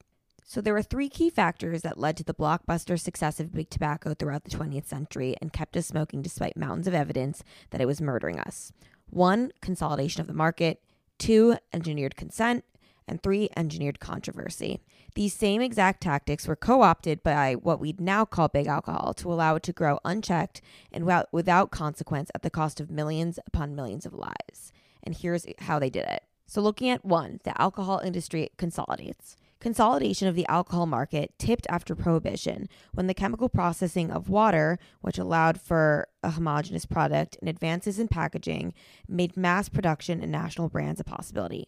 [0.50, 4.14] So there were three key factors that led to the blockbuster success of big tobacco
[4.14, 8.00] throughout the 20th century and kept us smoking despite mountains of evidence that it was
[8.00, 8.72] murdering us.
[9.10, 10.82] One, consolidation of the market.
[11.18, 12.64] Two, engineered consent
[13.08, 14.82] and three, engineered controversy.
[15.16, 19.32] These same exact tactics were co opted by what we'd now call big alcohol to
[19.32, 24.06] allow it to grow unchecked and without consequence at the cost of millions upon millions
[24.06, 24.74] of lives.
[25.04, 26.24] And here's how they did it.
[26.46, 29.38] So, looking at one, the alcohol industry consolidates.
[29.60, 35.18] Consolidation of the alcohol market tipped after prohibition when the chemical processing of water, which
[35.18, 38.74] allowed for a homogeneous product and advances in packaging,
[39.08, 41.68] made mass production and national brands a possibility.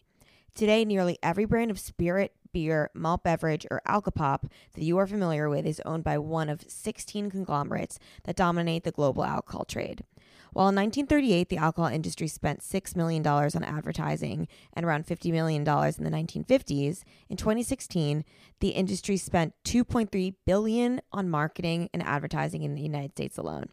[0.54, 5.48] Today, nearly every brand of spirit, beer, malt beverage, or alcopop that you are familiar
[5.48, 10.04] with is owned by one of 16 conglomerates that dominate the global alcohol trade.
[10.52, 15.60] While in 1938, the alcohol industry spent $6 million on advertising and around $50 million
[15.60, 18.24] in the 1950s, in 2016,
[18.58, 23.66] the industry spent 2.3 billion on marketing and advertising in the United States alone.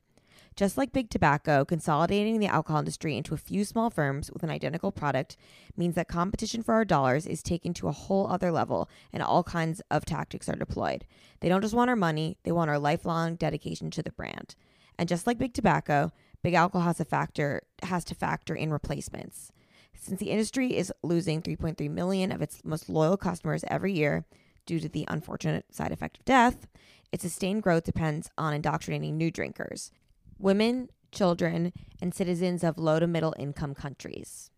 [0.55, 4.49] Just like big tobacco, consolidating the alcohol industry into a few small firms with an
[4.49, 5.37] identical product
[5.75, 9.43] means that competition for our dollars is taken to a whole other level and all
[9.43, 11.05] kinds of tactics are deployed.
[11.41, 14.55] They don't just want our money, they want our lifelong dedication to the brand.
[14.97, 16.11] And just like big tobacco,
[16.47, 19.51] big alcohol has a factor has to factor in replacements.
[19.93, 24.25] Since the industry is losing 3.3 million of its most loyal customers every year
[24.65, 26.65] due to the unfortunate side effect of death,
[27.11, 29.91] its sustained growth depends on indoctrinating new drinkers
[30.39, 34.49] women, children, and citizens of low to middle income countries.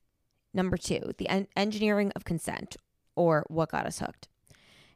[0.54, 2.78] Number two, the en- engineering of consent,
[3.16, 4.28] or what got us hooked.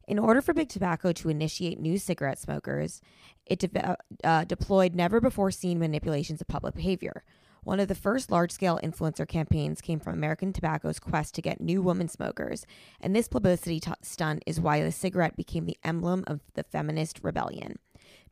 [0.07, 3.01] In order for Big Tobacco to initiate new cigarette smokers,
[3.45, 7.23] it de- uh, deployed never before seen manipulations of public behavior.
[7.63, 11.61] One of the first large scale influencer campaigns came from American Tobacco's quest to get
[11.61, 12.65] new women smokers,
[12.99, 17.21] and this publicity t- stunt is why the cigarette became the emblem of the feminist
[17.23, 17.79] rebellion.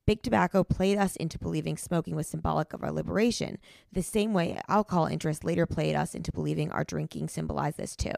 [0.06, 3.58] Big Tobacco played us into believing smoking was symbolic of our liberation,
[3.94, 8.12] the same way alcohol interests later played us into believing our drinking symbolized this too.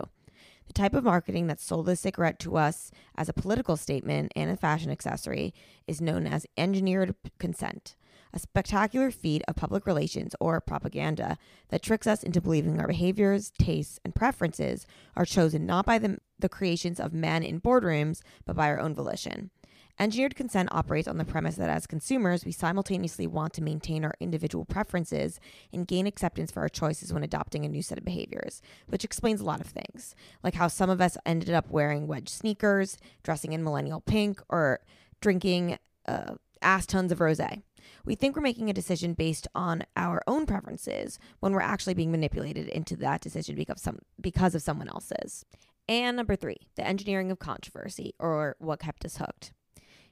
[0.68, 4.50] The type of marketing that sold the cigarette to us as a political statement and
[4.50, 5.54] a fashion accessory
[5.88, 7.96] is known as engineered consent,
[8.34, 11.38] a spectacular feat of public relations or propaganda
[11.70, 16.18] that tricks us into believing our behaviors, tastes, and preferences are chosen not by the,
[16.40, 19.52] the creations of men in boardrooms, but by our own volition.
[20.00, 24.16] Engineered consent operates on the premise that as consumers, we simultaneously want to maintain our
[24.20, 25.40] individual preferences
[25.72, 29.40] and gain acceptance for our choices when adopting a new set of behaviors, which explains
[29.40, 33.54] a lot of things, like how some of us ended up wearing wedge sneakers, dressing
[33.54, 34.80] in millennial pink, or
[35.22, 35.78] drinking
[36.08, 37.62] uh, ass tons of rosé.
[38.04, 42.12] We think we're making a decision based on our own preferences when we're actually being
[42.12, 45.46] manipulated into that decision because, some, because of someone else's.
[45.88, 49.54] And number three, the engineering of controversy, or what kept us hooked.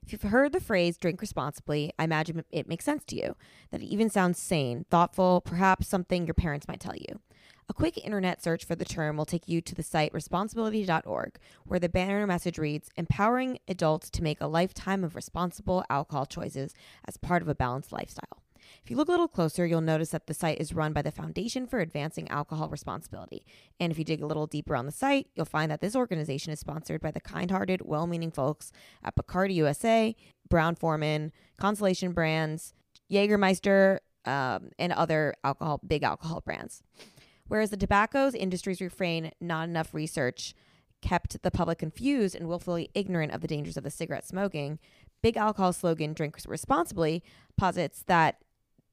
[0.04, 3.36] If you've heard the phrase drink responsibly, I imagine it makes sense to you,
[3.70, 7.22] that it even sounds sane, thoughtful, perhaps something your parents might tell you.
[7.70, 11.80] A quick internet search for the term will take you to the site responsibility.org, where
[11.80, 16.74] the banner message reads Empowering adults to make a lifetime of responsible alcohol choices
[17.06, 18.42] as part of a balanced lifestyle.
[18.84, 21.12] If you look a little closer, you'll notice that the site is run by the
[21.12, 23.46] Foundation for Advancing Alcohol Responsibility.
[23.80, 26.52] And if you dig a little deeper on the site, you'll find that this organization
[26.52, 28.72] is sponsored by the kind hearted, well meaning folks
[29.04, 30.16] at Bacardi USA,
[30.50, 32.74] Brown Forman, Constellation Brands,
[33.12, 36.84] Jägermeister, um, and other alcohol, big alcohol brands.
[37.48, 40.54] Whereas the tobacco's industry's refrain, not enough research,
[41.02, 44.80] kept the public confused and willfully ignorant of the dangers of the cigarette smoking,
[45.22, 47.24] Big Alcohol slogan, drink responsibly,
[47.58, 48.38] posits that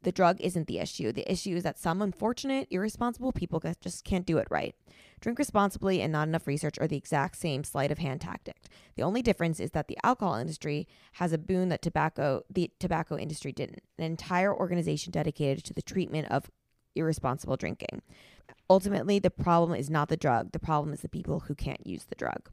[0.02, 1.12] the drug isn't the issue.
[1.12, 4.74] The issue is that some unfortunate, irresponsible people just can't do it right.
[5.20, 8.56] Drink responsibly and not enough research are the exact same sleight of hand tactic.
[8.96, 13.16] The only difference is that the alcohol industry has a boon that tobacco the tobacco
[13.18, 13.82] industry didn't.
[13.98, 16.50] An entire organization dedicated to the treatment of
[16.94, 18.02] irresponsible drinking.
[18.70, 20.52] Ultimately, the problem is not the drug.
[20.52, 22.50] The problem is the people who can't use the drug.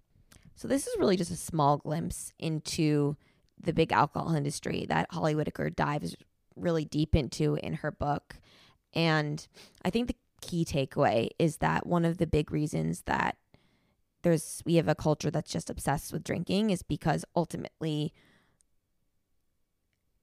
[0.56, 3.18] So this is really just a small glimpse into
[3.62, 6.16] the big alcohol industry that Holly Whitaker dives
[6.56, 8.36] really deep into in her book.
[8.94, 9.46] And
[9.84, 13.38] I think the key takeaway is that one of the big reasons that
[14.24, 18.12] there's we have a culture that's just obsessed with drinking is because ultimately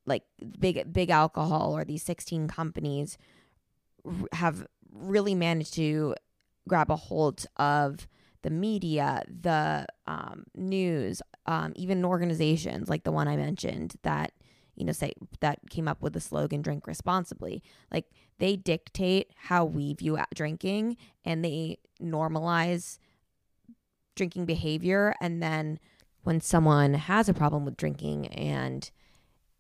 [0.07, 0.25] like
[0.59, 3.17] big big alcohol or these 16 companies
[4.33, 6.15] have really managed to
[6.69, 8.09] grab a hold of
[8.43, 14.33] the media, the um, news, um, even organizations like the one I mentioned that
[14.75, 17.63] you know, say that came up with the slogan drink responsibly.
[17.91, 18.07] Like
[18.39, 22.99] they dictate how we view drinking and they normalize
[24.15, 25.15] drinking behavior.
[25.21, 25.79] And then
[26.23, 28.91] when someone has a problem with drinking and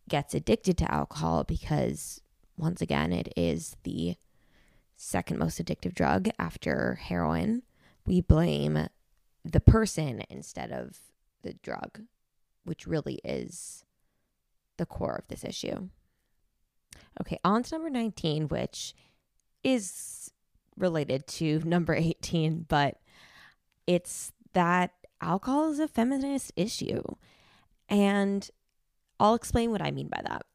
[0.09, 2.21] gets addicted to alcohol, because
[2.57, 4.17] once again, it is the
[4.97, 7.63] second most addictive drug after heroin,
[8.07, 8.89] we blame
[9.45, 10.99] the person instead of
[11.43, 12.03] the drug,
[12.65, 13.85] which really is
[14.79, 15.89] the core of this issue.
[17.20, 18.95] Okay, on to number 19, which
[19.62, 20.31] is
[20.77, 22.99] related to number 18, but
[23.87, 27.03] it's that alcohol is a feminist issue.
[27.89, 28.49] And
[29.20, 30.47] I'll explain what I mean by that.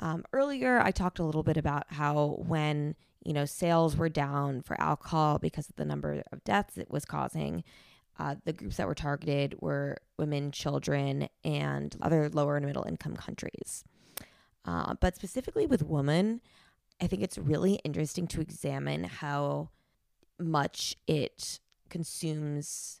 [0.00, 4.62] Um, earlier, I talked a little bit about how when you know sales were down
[4.62, 7.62] for alcohol because of the number of deaths it was causing,
[8.18, 13.16] uh, the groups that were targeted were women, children, and other lower and middle income
[13.16, 13.84] countries.
[14.64, 16.40] Uh, but specifically with women,
[17.00, 19.70] I think it's really interesting to examine how
[20.38, 23.00] much it consumes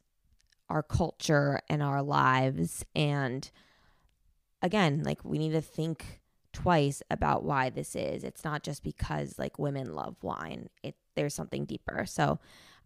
[0.68, 2.84] our culture and our lives.
[2.94, 3.50] And
[4.60, 6.20] again, like we need to think
[6.52, 8.24] twice about why this is.
[8.24, 10.68] It's not just because like women love wine.
[10.82, 12.04] It there's something deeper.
[12.06, 12.38] So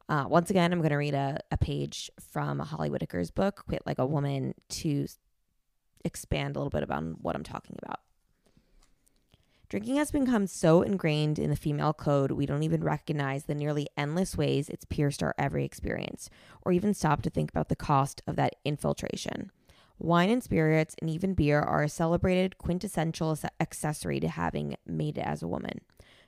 [0.08, 3.82] uh, once again, I'm going to read a, a page from Holly Whitaker's book, Quit
[3.86, 5.06] Like a Woman, to
[6.04, 8.00] expand a little bit about what I'm talking about.
[9.68, 13.88] Drinking has become so ingrained in the female code, we don't even recognize the nearly
[13.96, 16.30] endless ways it's pierced our every experience,
[16.62, 19.50] or even stop to think about the cost of that infiltration.
[19.98, 25.22] Wine and spirits, and even beer, are a celebrated quintessential accessory to having made it
[25.22, 25.80] as a woman.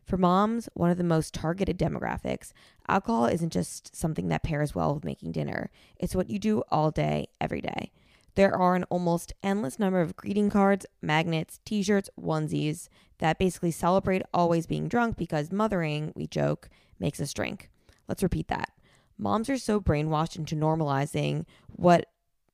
[0.08, 2.54] For moms, one of the most targeted demographics,
[2.88, 6.90] alcohol isn't just something that pairs well with making dinner, it's what you do all
[6.90, 7.92] day, every day.
[8.34, 12.88] There are an almost endless number of greeting cards, magnets, t shirts, onesies
[13.18, 17.68] that basically celebrate always being drunk because mothering, we joke, makes us drink.
[18.08, 18.70] Let's repeat that.
[19.18, 22.06] Moms are so brainwashed into normalizing what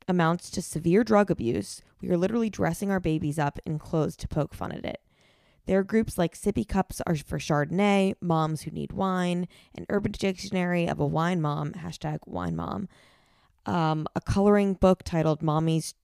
[0.09, 4.27] amounts to severe drug abuse, we are literally dressing our babies up in clothes to
[4.27, 5.01] poke fun at it.
[5.67, 10.13] There are groups like Sippy Cups are for Chardonnay, Moms Who Need Wine, an Urban
[10.13, 12.89] Dictionary of a Wine Mom, hashtag Wine Mom,
[13.65, 15.95] um, a coloring book titled Mommy's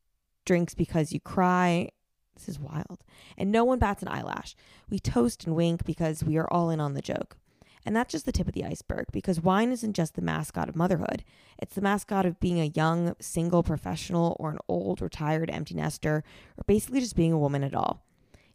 [0.47, 1.91] Drinks Because You Cry.
[2.35, 3.05] This is wild.
[3.37, 4.57] And no one bats an eyelash.
[4.89, 7.37] We toast and wink because we are all in on the joke.
[7.85, 10.77] And that's just the tip of the iceberg because wine isn't just the mascot of
[10.77, 11.23] motherhood.
[11.59, 16.23] It's the mascot of being a young, single professional or an old, retired empty nester,
[16.57, 18.03] or basically just being a woman at all.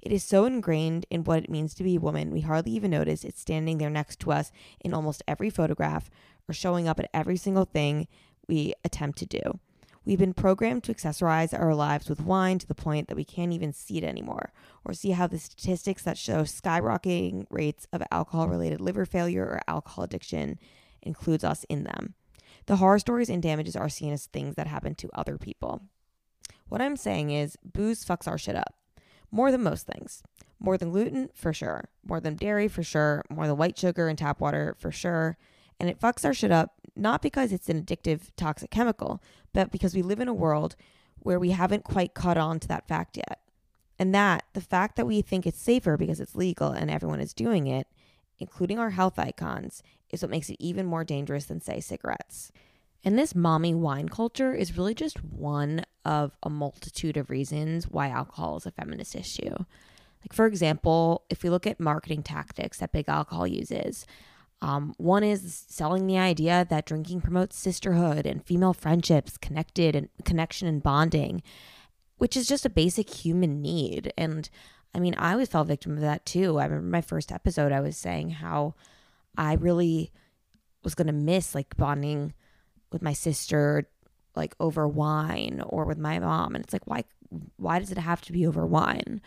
[0.06, 2.92] It is so ingrained in what it means to be a woman, we hardly even
[2.92, 6.12] notice it's standing there next to us in almost every photograph
[6.48, 8.08] or showing up at every single thing
[8.48, 9.60] we attempt to do.
[10.06, 13.52] We've been programmed to accessorize our lives with wine to the point that we can't
[13.52, 14.54] even see it anymore,
[14.84, 19.62] or see how the statistics that show skyrocketing rates of alcohol related liver failure or
[19.68, 20.60] alcohol addiction
[21.02, 22.14] includes us in them.
[22.68, 25.82] The horror stories and damages are seen as things that happen to other people.
[26.70, 28.76] What I'm saying is, booze fucks our shit up.
[29.36, 30.24] More than most things.
[30.62, 31.90] More than gluten, for sure.
[32.08, 33.26] More than dairy, for sure.
[33.30, 35.38] More than white sugar and tap water, for sure.
[35.78, 39.22] And it fucks our shit up, not because it's an addictive, toxic chemical,
[39.52, 40.78] but because we live in a world
[41.20, 43.42] where we haven't quite caught on to that fact yet.
[44.00, 47.34] And that, the fact that we think it's safer because it's legal and everyone is
[47.34, 47.88] doing it,
[48.40, 52.54] including our health icons, is what makes it even more dangerous than, say, cigarettes.
[53.06, 58.10] And this mommy wine culture is really just one of a multitude of reasons why
[58.10, 59.52] alcohol is a feminist issue.
[59.52, 64.08] Like, for example, if we look at marketing tactics that big alcohol uses,
[64.60, 70.10] um, one is selling the idea that drinking promotes sisterhood and female friendships, connected and
[70.24, 71.44] connection and bonding,
[72.18, 74.12] which is just a basic human need.
[74.18, 74.50] And
[74.96, 76.58] I mean, I always fell victim of that too.
[76.58, 78.74] I remember my first episode, I was saying how
[79.38, 80.12] I really
[80.84, 82.34] was going to miss like bonding
[82.96, 83.88] with my sister
[84.36, 87.04] like over wine or with my mom and it's like why
[87.58, 89.22] why does it have to be over wine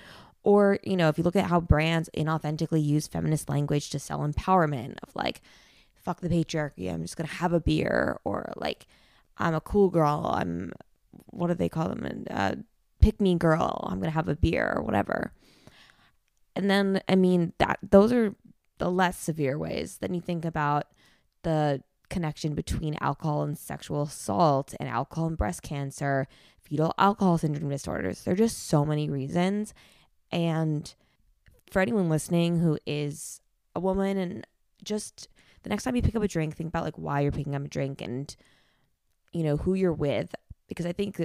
[0.49, 4.21] or, you know, if you look at how brands inauthentically use feminist language to sell
[4.21, 5.43] empowerment of like,
[5.95, 8.87] fuck the patriarchy, I'm just to have a beer, or like,
[9.37, 10.73] I'm a cool girl, I'm,
[11.27, 12.25] what do they call them?
[12.31, 12.55] Uh,
[13.01, 15.33] pick me girl, I'm to have a beer, or whatever.
[16.57, 18.35] And then, I mean, that those are
[18.79, 19.99] the less severe ways.
[19.99, 20.87] Then you think about
[21.43, 26.27] the connection between alcohol and sexual assault and alcohol and breast cancer,
[26.61, 28.23] fetal alcohol syndrome disorders.
[28.23, 29.75] There are just so many reasons.
[30.31, 30.93] And
[31.71, 33.41] for anyone listening who is
[33.75, 34.47] a woman and
[34.83, 35.29] just
[35.63, 37.65] the next time you pick up a drink, think about like why you're picking up
[37.65, 38.35] a drink and
[39.33, 40.35] you know who you're with
[40.69, 41.21] because I think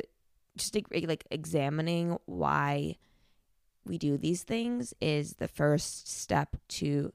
[0.58, 2.98] just like examining why
[3.86, 7.12] we do these things is the first step to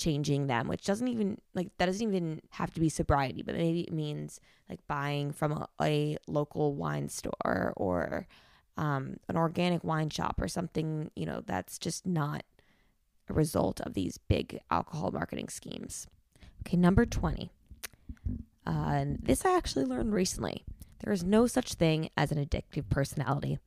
[0.00, 3.82] changing them which doesn't even like that doesn't even have to be sobriety but maybe
[3.82, 8.26] it means like buying from a, a local wine store or
[8.80, 12.44] um, an organic wine shop or something, you know, that's just not
[13.28, 16.06] a result of these big alcohol marketing schemes.
[16.62, 17.50] Okay, number 20.
[18.66, 20.64] Uh, and this I actually learned recently.
[21.04, 23.58] There is no such thing as an addictive personality.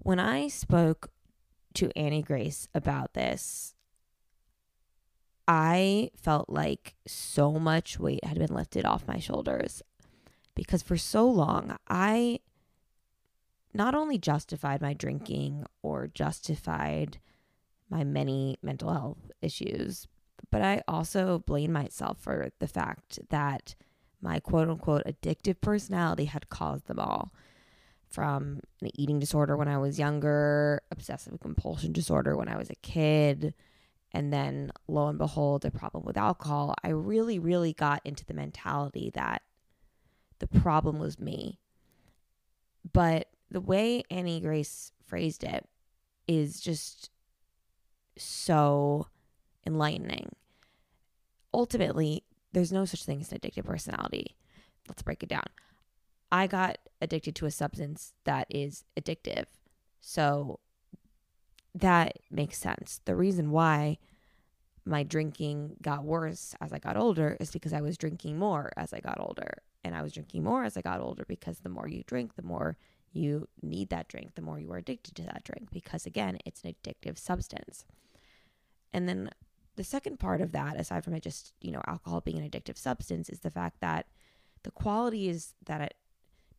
[0.00, 1.10] When I spoke
[1.74, 3.74] to Annie Grace about this,
[5.52, 9.82] I felt like so much weight had been lifted off my shoulders
[10.54, 12.38] because for so long I
[13.74, 17.18] not only justified my drinking or justified
[17.88, 20.06] my many mental health issues,
[20.52, 23.74] but I also blamed myself for the fact that
[24.22, 27.32] my quote unquote addictive personality had caused them all.
[28.08, 32.76] From an eating disorder when I was younger, obsessive compulsion disorder when I was a
[32.76, 33.52] kid,
[34.12, 36.74] and then lo and behold, a problem with alcohol.
[36.82, 39.42] I really, really got into the mentality that
[40.38, 41.60] the problem was me.
[42.92, 45.68] But the way Annie Grace phrased it
[46.26, 47.10] is just
[48.16, 49.06] so
[49.66, 50.30] enlightening.
[51.52, 54.36] Ultimately, there's no such thing as an addictive personality.
[54.88, 55.44] Let's break it down.
[56.32, 59.46] I got addicted to a substance that is addictive.
[60.00, 60.60] So
[61.74, 63.00] that makes sense.
[63.04, 63.98] The reason why
[64.84, 68.92] my drinking got worse as I got older is because I was drinking more as
[68.92, 69.62] I got older.
[69.84, 72.42] And I was drinking more as I got older because the more you drink, the
[72.42, 72.76] more
[73.12, 76.62] you need that drink, the more you are addicted to that drink because, again, it's
[76.62, 77.84] an addictive substance.
[78.92, 79.30] And then
[79.76, 82.76] the second part of that, aside from it just, you know, alcohol being an addictive
[82.76, 84.06] substance, is the fact that
[84.62, 85.94] the qualities that it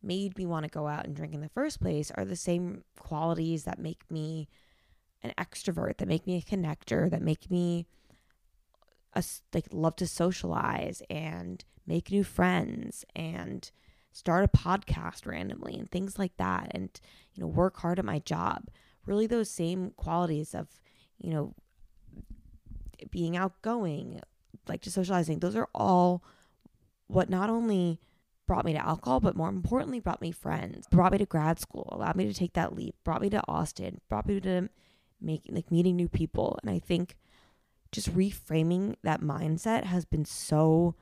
[0.02, 2.82] made me want to go out and drink in the first place are the same
[2.98, 4.48] qualities that make me
[5.22, 7.86] an extrovert, that make me a connector, that make me
[9.14, 13.70] a, like love to socialize and make new friends and
[14.12, 17.00] start a podcast randomly and things like that and
[17.32, 18.68] you know work hard at my job.
[19.06, 20.68] Really those same qualities of
[21.18, 21.54] you know
[23.10, 24.20] being outgoing
[24.68, 26.22] like just socializing those are all
[27.06, 28.00] what not only
[28.46, 31.88] brought me to alcohol but more importantly brought me friends brought me to grad school
[31.90, 34.68] allowed me to take that leap brought me to austin brought me to
[35.22, 37.16] making like meeting new people and i think
[37.92, 40.94] just reframing that mindset has been so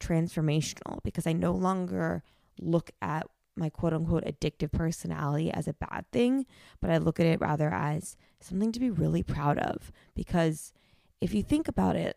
[0.00, 2.22] transformational because I no longer
[2.60, 3.26] look at
[3.56, 6.46] my quote unquote addictive personality as a bad thing,
[6.80, 9.92] but I look at it rather as something to be really proud of.
[10.14, 10.72] Because
[11.20, 12.16] if you think about it,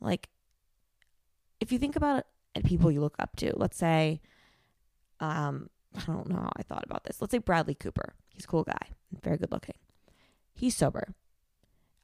[0.00, 0.28] like,
[1.60, 2.24] if you think about
[2.54, 4.20] it, people you look up to, let's say,
[5.20, 7.20] um, I don't know how I thought about this.
[7.20, 8.14] Let's say Bradley Cooper.
[8.30, 8.88] He's a cool guy,
[9.22, 9.76] very good looking.
[10.54, 11.14] He's sober,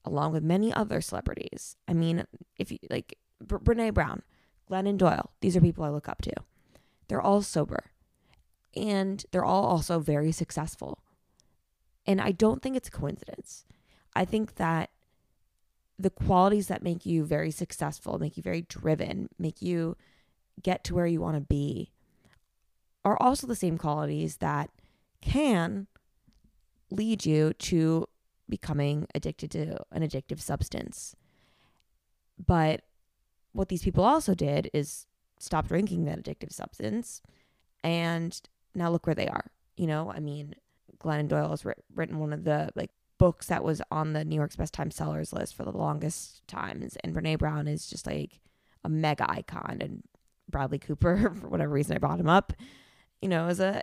[0.04, 1.76] along with many other celebrities.
[1.86, 2.24] I mean,
[2.56, 4.22] if you like Brene Brown,
[4.70, 6.32] Glennon Doyle, these are people I look up to.
[7.08, 7.84] They're all sober
[8.74, 11.02] and they're all also very successful.
[12.06, 13.64] And I don't think it's a coincidence.
[14.14, 14.90] I think that
[15.98, 19.96] the qualities that make you very successful, make you very driven, make you
[20.62, 21.92] get to where you want to be
[23.04, 24.70] are also the same qualities that
[25.20, 25.86] can
[26.90, 28.06] lead you to
[28.50, 31.14] becoming addicted to an addictive substance.
[32.44, 32.82] But
[33.52, 35.06] what these people also did is
[35.38, 37.22] stop drinking that addictive substance
[37.82, 38.40] and
[38.74, 39.46] now look where they are
[39.76, 40.54] you know i mean
[40.98, 44.56] glennon doyle has written one of the like books that was on the new york's
[44.56, 48.40] best time sellers list for the longest times and brene brown is just like
[48.84, 50.02] a mega icon and
[50.48, 52.52] bradley cooper for whatever reason i brought him up
[53.22, 53.82] you know as a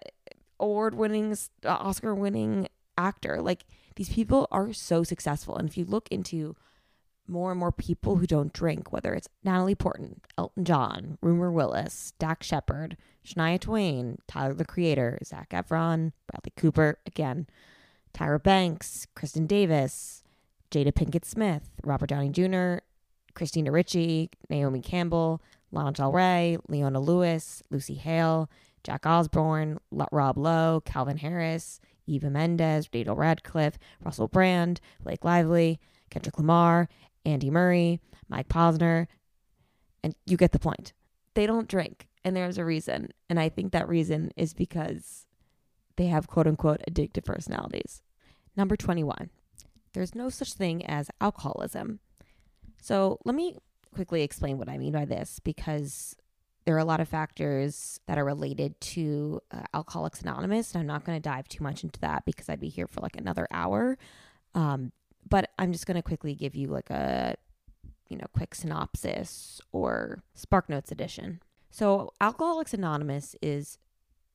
[0.59, 3.65] award winning uh, oscar winning actor like
[3.97, 6.55] these people are so successful and if you look into
[7.27, 12.13] more and more people who don't drink, whether it's Natalie Portman, Elton John, Rumer Willis,
[12.19, 12.95] Dax Shepard,
[13.25, 17.47] Shania Twain, Tyler the Creator, Zac Efron, Bradley Cooper, again,
[18.13, 20.23] Tyra Banks, Kristin Davis,
[20.71, 22.81] Jada Pinkett Smith, Robert Downey Jr.,
[23.33, 25.41] Christina Ricci, Naomi Campbell,
[25.71, 28.49] Lana Del Rey, Leona Lewis, Lucy Hale,
[28.83, 35.79] Jack Osbourne, Rob Lowe, Calvin Harris, Eva Mendes, Daniel Radcliffe, Russell Brand, Blake Lively,
[36.09, 36.89] Kendrick Lamar,
[37.25, 37.99] Andy Murray,
[38.29, 39.07] Mike Posner,
[40.03, 40.93] and you get the point.
[41.33, 43.11] They don't drink, and there's a reason.
[43.29, 45.25] And I think that reason is because
[45.97, 48.01] they have quote unquote addictive personalities.
[48.55, 49.29] Number 21,
[49.93, 51.99] there's no such thing as alcoholism.
[52.81, 53.55] So let me
[53.93, 56.15] quickly explain what I mean by this because
[56.67, 60.73] there are a lot of factors that are related to uh, Alcoholics Anonymous.
[60.73, 62.99] And I'm not going to dive too much into that because I'd be here for
[62.99, 63.97] like another hour.
[64.53, 64.91] Um,
[65.29, 67.35] but I'm just going to quickly give you like a
[68.09, 71.39] you know quick synopsis or Spark Notes edition.
[71.71, 73.77] So Alcoholics Anonymous is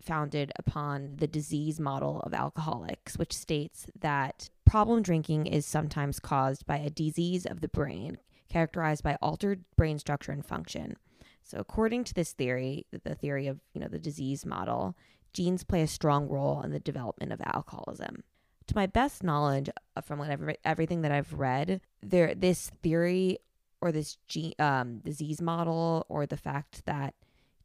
[0.01, 6.65] founded upon the disease model of alcoholics, which states that problem drinking is sometimes caused
[6.65, 8.17] by a disease of the brain
[8.49, 10.97] characterized by altered brain structure and function.
[11.43, 14.97] So according to this theory, the theory of, you know, the disease model,
[15.33, 18.23] genes play a strong role in the development of alcoholism.
[18.69, 23.39] To my best knowledge uh, from whatever everything that I've read, there this theory
[23.81, 27.15] or this gene, um, disease model or the fact that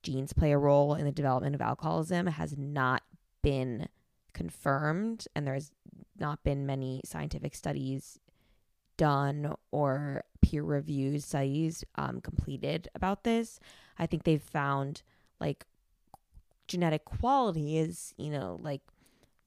[0.01, 3.03] genes play a role in the development of alcoholism has not
[3.43, 3.87] been
[4.33, 5.71] confirmed, and there's
[6.17, 8.19] not been many scientific studies
[8.97, 13.59] done or peer reviewed studies um, completed about this.
[13.97, 15.03] I think they've found
[15.39, 15.65] like
[16.67, 18.81] genetic qualities, you know, like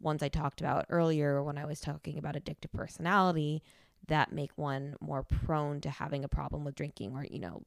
[0.00, 3.62] ones I talked about earlier when I was talking about addictive personality
[4.08, 7.62] that make one more prone to having a problem with drinking or, you know,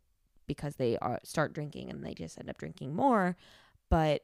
[0.47, 3.37] because they are start drinking and they just end up drinking more.
[3.89, 4.23] But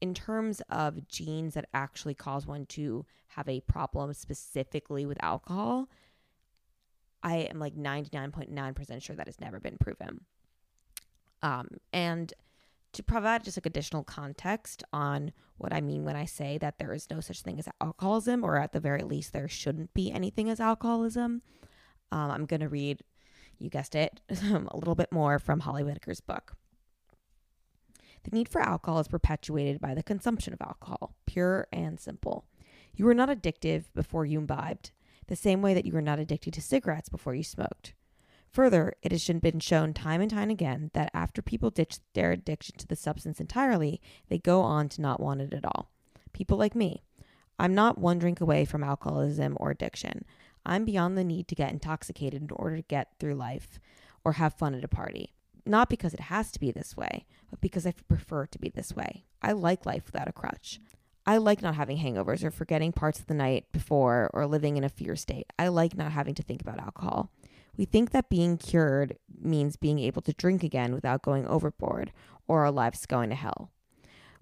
[0.00, 5.88] in terms of genes that actually cause one to have a problem specifically with alcohol,
[7.24, 10.20] I am like 99.9% sure that has never been proven.
[11.42, 12.32] Um, and
[12.92, 16.92] to provide just like additional context on what I mean when I say that there
[16.92, 20.48] is no such thing as alcoholism, or at the very least, there shouldn't be anything
[20.48, 21.42] as alcoholism,
[22.12, 23.02] um, I'm going to read,
[23.58, 26.54] you guessed it, a little bit more from Holly Whitaker's book.
[28.22, 32.44] The need for alcohol is perpetuated by the consumption of alcohol, pure and simple.
[32.94, 34.92] You were not addictive before you imbibed,
[35.26, 37.94] the same way that you were not addicted to cigarettes before you smoked.
[38.50, 42.76] Further, it has been shown time and time again that after people ditch their addiction
[42.78, 45.90] to the substance entirely, they go on to not want it at all.
[46.32, 47.02] People like me.
[47.58, 50.24] I'm not one drink away from alcoholism or addiction.
[50.64, 53.80] I'm beyond the need to get intoxicated in order to get through life
[54.24, 55.34] or have fun at a party.
[55.66, 58.68] Not because it has to be this way, but because I prefer it to be
[58.68, 59.24] this way.
[59.42, 60.80] I like life without a crutch.
[61.26, 64.84] I like not having hangovers or forgetting parts of the night before or living in
[64.84, 65.46] a fear state.
[65.58, 67.30] I like not having to think about alcohol.
[67.76, 72.12] We think that being cured means being able to drink again without going overboard
[72.46, 73.70] or our lives going to hell.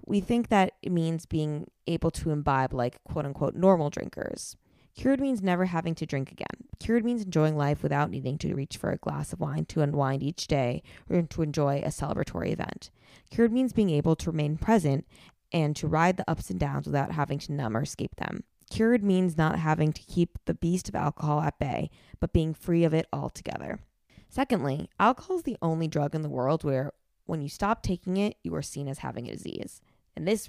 [0.05, 4.57] We think that it means being able to imbibe like quote unquote normal drinkers.
[4.95, 6.69] Cured means never having to drink again.
[6.79, 10.23] Cured means enjoying life without needing to reach for a glass of wine to unwind
[10.23, 12.91] each day or to enjoy a celebratory event.
[13.31, 15.07] Cured means being able to remain present
[15.53, 18.45] and to ride the ups and downs without having to numb or escape them.
[18.71, 21.91] Cured means not having to keep the beast of alcohol at bay,
[22.21, 23.81] but being free of it altogether.
[24.29, 26.93] Secondly, alcohol is the only drug in the world where
[27.27, 29.83] when you stop taking it, you are seen as having a disease.
[30.17, 30.49] And this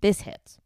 [0.00, 0.58] this hits.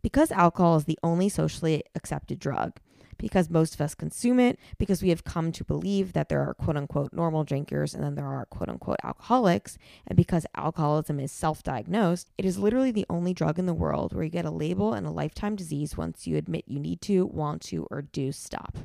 [0.00, 2.78] Because alcohol is the only socially accepted drug,
[3.22, 6.52] because most of us consume it, because we have come to believe that there are
[6.52, 11.30] quote unquote normal drinkers and then there are quote unquote alcoholics, and because alcoholism is
[11.30, 14.50] self diagnosed, it is literally the only drug in the world where you get a
[14.50, 18.32] label and a lifetime disease once you admit you need to, want to, or do
[18.32, 18.76] stop.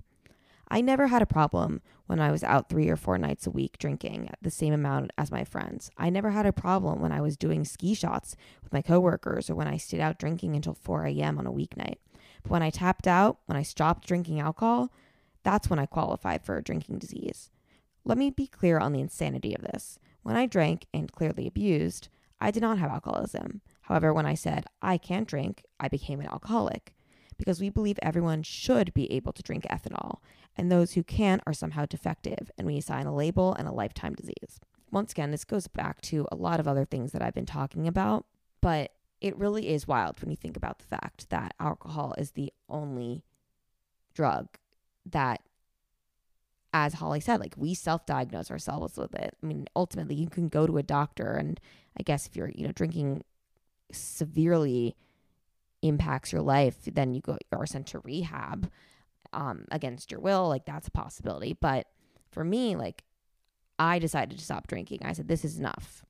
[0.70, 3.80] I never had a problem when I was out three or four nights a week
[3.80, 5.90] drinking the same amount as my friends.
[5.98, 9.56] I never had a problem when I was doing ski shots with my coworkers or
[9.56, 11.40] when I stayed out drinking until 4 a.m.
[11.40, 11.98] on a weeknight.
[12.44, 14.92] But when I tapped out, when I stopped drinking alcohol,
[15.44, 17.52] that's when I qualified for a drinking disease.
[18.04, 20.00] Let me be clear on the insanity of this.
[20.24, 22.10] When I drank and clearly abused,
[22.40, 23.62] I did not have alcoholism.
[23.82, 26.94] However, when I said I can't drink, I became an alcoholic
[27.38, 30.18] because we believe everyone should be able to drink ethanol,
[30.56, 34.16] and those who can't are somehow defective, and we assign a label and a lifetime
[34.16, 34.60] disease.
[34.92, 37.88] Once again, this goes back to a lot of other things that I've been talking
[37.88, 38.26] about,
[38.62, 38.92] but
[39.22, 43.24] it really is wild when you think about the fact that alcohol is the only
[44.14, 44.48] drug
[45.06, 45.42] that
[46.74, 49.36] as Holly said, like we self-diagnose ourselves with it.
[49.42, 51.60] I mean, ultimately you can go to a doctor and
[51.98, 53.24] I guess if you're, you know, drinking
[53.92, 54.96] severely
[55.82, 58.70] impacts your life, then you go are sent to rehab
[59.34, 60.48] um, against your will.
[60.50, 61.58] Like that's a possibility.
[61.60, 61.88] But
[62.32, 63.04] for me, like
[63.80, 65.00] I decided to stop drinking.
[65.04, 66.04] I said, this is enough.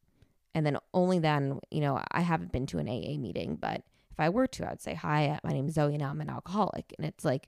[0.57, 4.19] And then only then, you know, I haven't been to an AA meeting, but if
[4.19, 6.95] I were to, I'd say, hi, uh, my name is Zoe and I'm an alcoholic.
[6.97, 7.47] And it's like,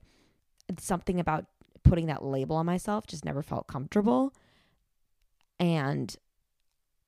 [0.68, 1.46] it's something about
[1.82, 4.36] putting that label on myself just never felt comfortable.
[5.60, 6.16] And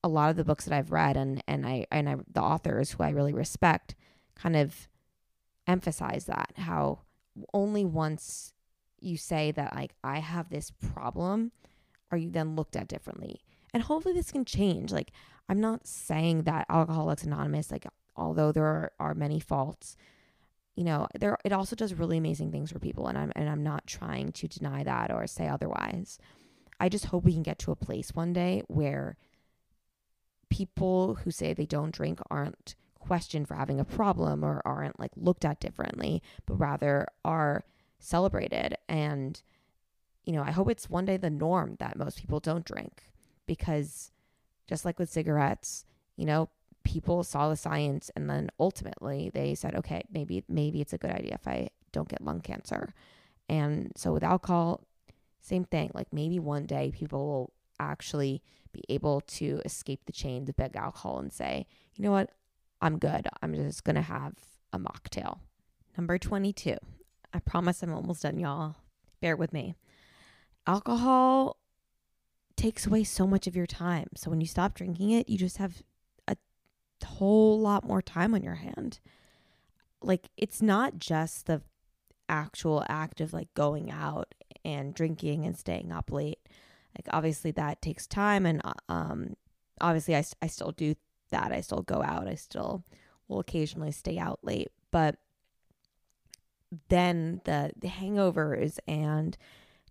[0.04, 2.90] a lot of the books that I've read and, and I, and I, the authors
[2.90, 3.94] who I really respect
[4.34, 4.90] kind of
[5.68, 7.02] emphasize that how
[7.54, 8.54] only once
[9.00, 11.52] you say that like I have this problem
[12.10, 13.44] are you then looked at differently.
[13.72, 14.92] And hopefully this can change.
[14.92, 15.12] Like
[15.52, 17.86] I'm not saying that Alcoholics Anonymous like
[18.16, 19.98] although there are, are many faults,
[20.78, 23.62] you know, there it also does really amazing things for people and I'm and I'm
[23.62, 26.18] not trying to deny that or say otherwise.
[26.80, 29.18] I just hope we can get to a place one day where
[30.50, 35.12] people who say they don't drink aren't questioned for having a problem or aren't like
[35.18, 37.66] looked at differently, but rather are
[38.00, 38.78] celebrated.
[38.88, 39.42] And,
[40.24, 43.04] you know, I hope it's one day the norm that most people don't drink
[43.46, 44.12] because
[44.72, 45.84] just like with cigarettes,
[46.16, 46.48] you know,
[46.86, 51.12] people saw the science and then ultimately they said, okay, maybe, maybe it's a good
[51.12, 52.94] idea if I don't get lung cancer.
[53.50, 54.80] And so with alcohol,
[55.42, 55.92] same thing.
[55.94, 58.42] Like maybe one day people will actually
[58.72, 62.30] be able to escape the chains of big alcohol and say, you know what,
[62.82, 63.28] I'm good.
[63.42, 64.36] I'm just going to have
[64.72, 65.40] a mocktail.
[65.98, 66.78] Number 22.
[67.34, 68.78] I promise I'm almost done, y'all.
[69.20, 69.76] Bear with me.
[70.66, 71.58] Alcohol
[72.62, 74.08] takes away so much of your time.
[74.16, 75.82] So when you stop drinking it, you just have
[76.28, 76.38] a
[77.04, 79.00] whole lot more time on your hand.
[80.04, 81.64] Like it's not just the
[82.30, 86.40] actual act of like going out and drinking and staying up late.
[86.96, 89.36] Like obviously that takes time and uh, um
[89.80, 90.94] obviously I, I still do
[91.32, 91.52] that.
[91.52, 92.28] I still go out.
[92.28, 92.84] I still
[93.28, 95.16] will occasionally stay out late, but
[96.90, 99.36] then the the hangovers and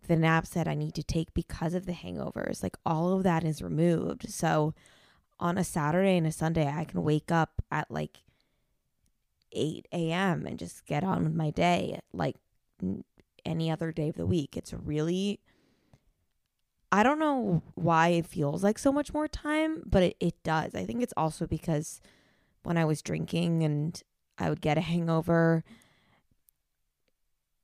[0.07, 3.44] the naps that I need to take because of the hangovers, like all of that
[3.44, 4.28] is removed.
[4.30, 4.74] So
[5.38, 8.18] on a Saturday and a Sunday, I can wake up at like
[9.53, 10.46] 8 a.m.
[10.46, 12.36] and just get on with my day like
[13.44, 14.57] any other day of the week.
[14.57, 15.40] It's really,
[16.92, 20.74] I don't know why it feels like so much more time, but it, it does.
[20.74, 22.01] I think it's also because
[22.62, 24.01] when I was drinking and
[24.38, 25.64] I would get a hangover,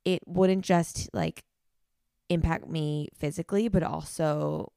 [0.05, 1.45] it wouldn't just like
[2.29, 4.73] impact me physically, but also,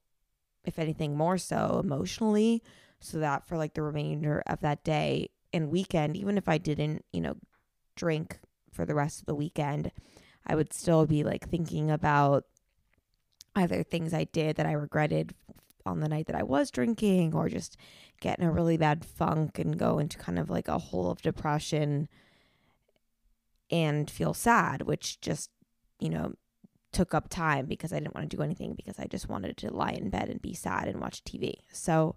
[0.64, 2.64] if anything, more so emotionally.
[3.00, 7.06] So that for like the remainder of that day and weekend, even if I didn't,
[7.14, 7.38] you know,
[7.96, 8.40] drink
[8.72, 9.92] for the rest of the weekend,
[10.46, 12.46] I would still be like thinking about
[13.56, 15.34] either things I did that I regretted
[15.86, 17.78] on the night that I was drinking or just
[18.20, 21.22] get in a really bad funk and go into kind of like a hole of
[21.22, 22.08] depression
[23.72, 25.50] and feel sad, which just,
[26.00, 26.34] you know,
[26.92, 29.74] took up time because I didn't want to do anything because I just wanted to
[29.74, 31.56] lie in bed and be sad and watch TV.
[31.72, 32.16] So,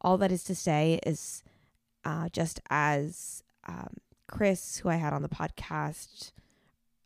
[0.00, 1.42] all that is to say is
[2.04, 3.96] uh, just as um,
[4.28, 6.32] Chris, who I had on the podcast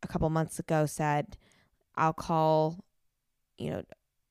[0.03, 1.37] a couple months ago, said,
[1.97, 2.85] alcohol,
[3.59, 3.83] you know,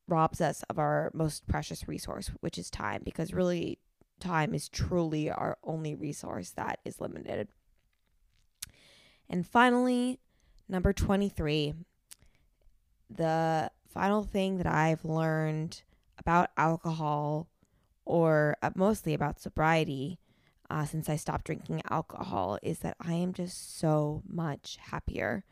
[0.07, 3.79] robs us of our most precious resource, which is time, because really
[4.19, 7.47] time is truly our only resource that is limited.
[9.29, 10.19] And finally,
[10.67, 11.73] number 23,
[13.09, 15.81] the final thing that I've learned
[16.17, 17.47] about alcohol
[18.05, 20.19] or uh, mostly about sobriety
[20.69, 25.43] uh, since I stopped drinking alcohol is that I am just so much happier.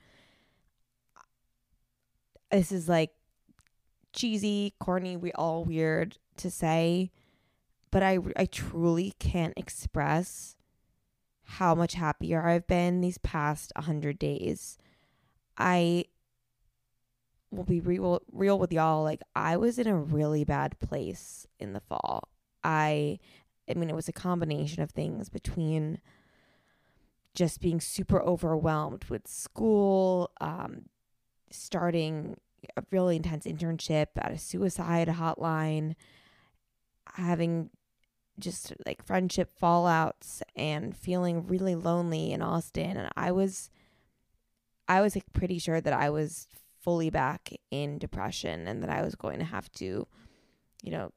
[2.52, 3.12] This is like
[4.14, 7.12] cheesy, corny, we all weird to say,
[7.92, 10.56] but I I truly can't express
[11.44, 14.78] how much happier I've been these past 100 days.
[15.58, 16.06] I
[17.58, 21.74] will be real real with y'all like I was in a really bad place in
[21.74, 22.30] the fall.
[22.64, 23.20] I
[23.70, 26.00] I mean it was a combination of things between
[27.34, 30.86] just being super overwhelmed with school, um,
[31.52, 32.38] starting
[32.76, 35.96] a really intense internship at a suicide hotline,
[37.14, 37.70] having
[38.40, 43.72] just like friendship fallouts and feeling really lonely in Austin and I was
[44.88, 46.48] I was like pretty sure that I was
[46.88, 50.08] fully back in depression and that I was going to have to
[50.82, 51.12] you know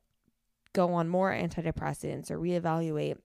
[0.72, 3.18] go on more antidepressants or reevaluate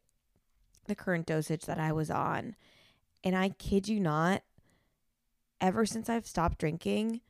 [0.85, 2.55] the current dosage that I was on.
[3.23, 4.43] And I kid you not,
[5.59, 7.21] ever since I've stopped drinking,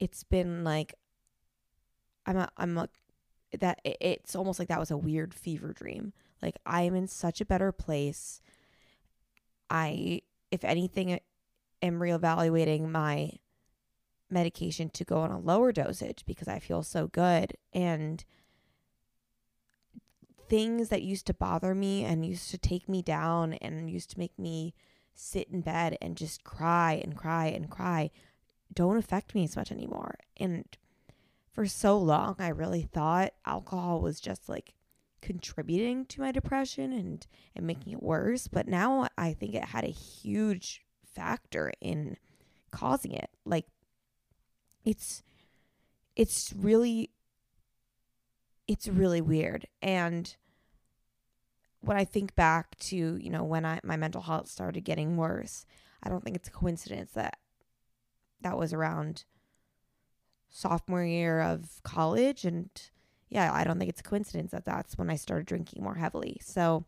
[0.00, 0.94] it's been like
[2.26, 2.88] I'm a I'm a
[3.60, 6.14] that it's almost like that was a weird fever dream.
[6.42, 8.40] Like I am in such a better place.
[9.70, 11.20] I, if anything,
[11.80, 13.38] am reevaluating my
[14.32, 17.56] medication to go on a lower dosage because I feel so good.
[17.72, 18.24] And
[20.48, 24.18] things that used to bother me and used to take me down and used to
[24.18, 24.74] make me
[25.14, 28.10] sit in bed and just cry and cry and cry
[28.74, 30.16] don't affect me as much anymore.
[30.36, 30.64] And
[31.52, 34.74] for so long, I really thought alcohol was just like
[35.20, 38.48] contributing to my depression and, and making it worse.
[38.48, 42.16] But now I think it had a huge factor in
[42.70, 43.30] causing it.
[43.44, 43.66] Like
[44.84, 45.22] it's
[46.16, 47.10] it's really
[48.68, 49.66] it's really weird.
[49.80, 50.34] And
[51.80, 55.66] when I think back to, you know, when I my mental health started getting worse,
[56.02, 57.38] I don't think it's a coincidence that
[58.40, 59.24] that was around
[60.50, 62.68] sophomore year of college and
[63.30, 66.38] yeah, I don't think it's a coincidence that that's when I started drinking more heavily.
[66.44, 66.84] So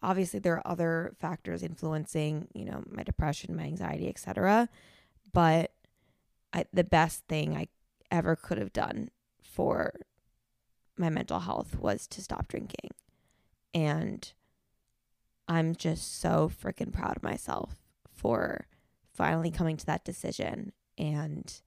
[0.00, 4.68] obviously there are other factors influencing, you know, my depression, my anxiety, etc.
[5.32, 5.72] But
[6.56, 7.68] I, the best thing I
[8.10, 9.10] ever could have done
[9.42, 9.92] for
[10.96, 12.90] my mental health was to stop drinking.
[13.74, 14.32] And
[15.46, 17.74] I'm just so freaking proud of myself
[18.10, 18.66] for
[19.12, 21.60] finally coming to that decision and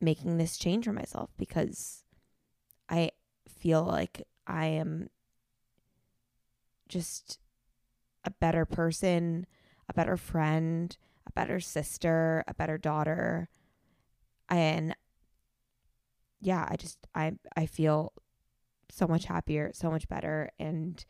[0.00, 2.02] making this change for myself because
[2.88, 3.12] I
[3.48, 5.08] feel like I am
[6.88, 7.38] just
[8.24, 9.46] a better person,
[9.88, 10.96] a better friend,
[11.36, 13.48] better sister, a better daughter.
[14.48, 14.96] And
[16.40, 18.12] yeah, I just I I feel
[18.90, 21.04] so much happier, so much better and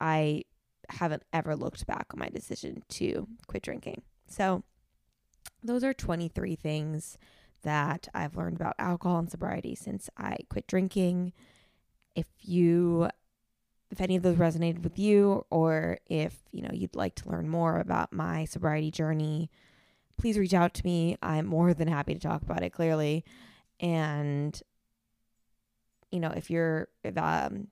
[0.00, 0.44] I
[0.90, 4.02] haven't ever looked back on my decision to quit drinking.
[4.26, 4.64] So
[5.62, 7.18] those are 23 things
[7.62, 11.32] that I've learned about alcohol and sobriety since I quit drinking.
[12.14, 13.08] If you
[13.90, 17.48] if any of those resonated with you or if, you know, you'd like to learn
[17.48, 19.50] more about my sobriety journey,
[20.18, 21.16] please reach out to me.
[21.22, 23.24] I'm more than happy to talk about it clearly.
[23.80, 24.60] And
[26.10, 27.68] you know, if you're um,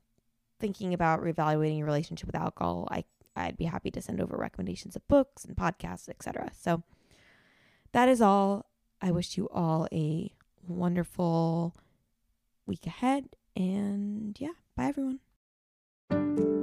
[0.61, 3.05] thinking about reevaluating your relationship with alcohol, I
[3.39, 6.51] I'd be happy to send over recommendations of books and podcasts, etc.
[6.59, 6.83] So
[7.93, 8.67] that is all.
[9.03, 10.33] I wish you all a
[10.67, 11.77] wonderful
[12.67, 15.21] week ahead and yeah, bye everyone.
[16.11, 16.56] Música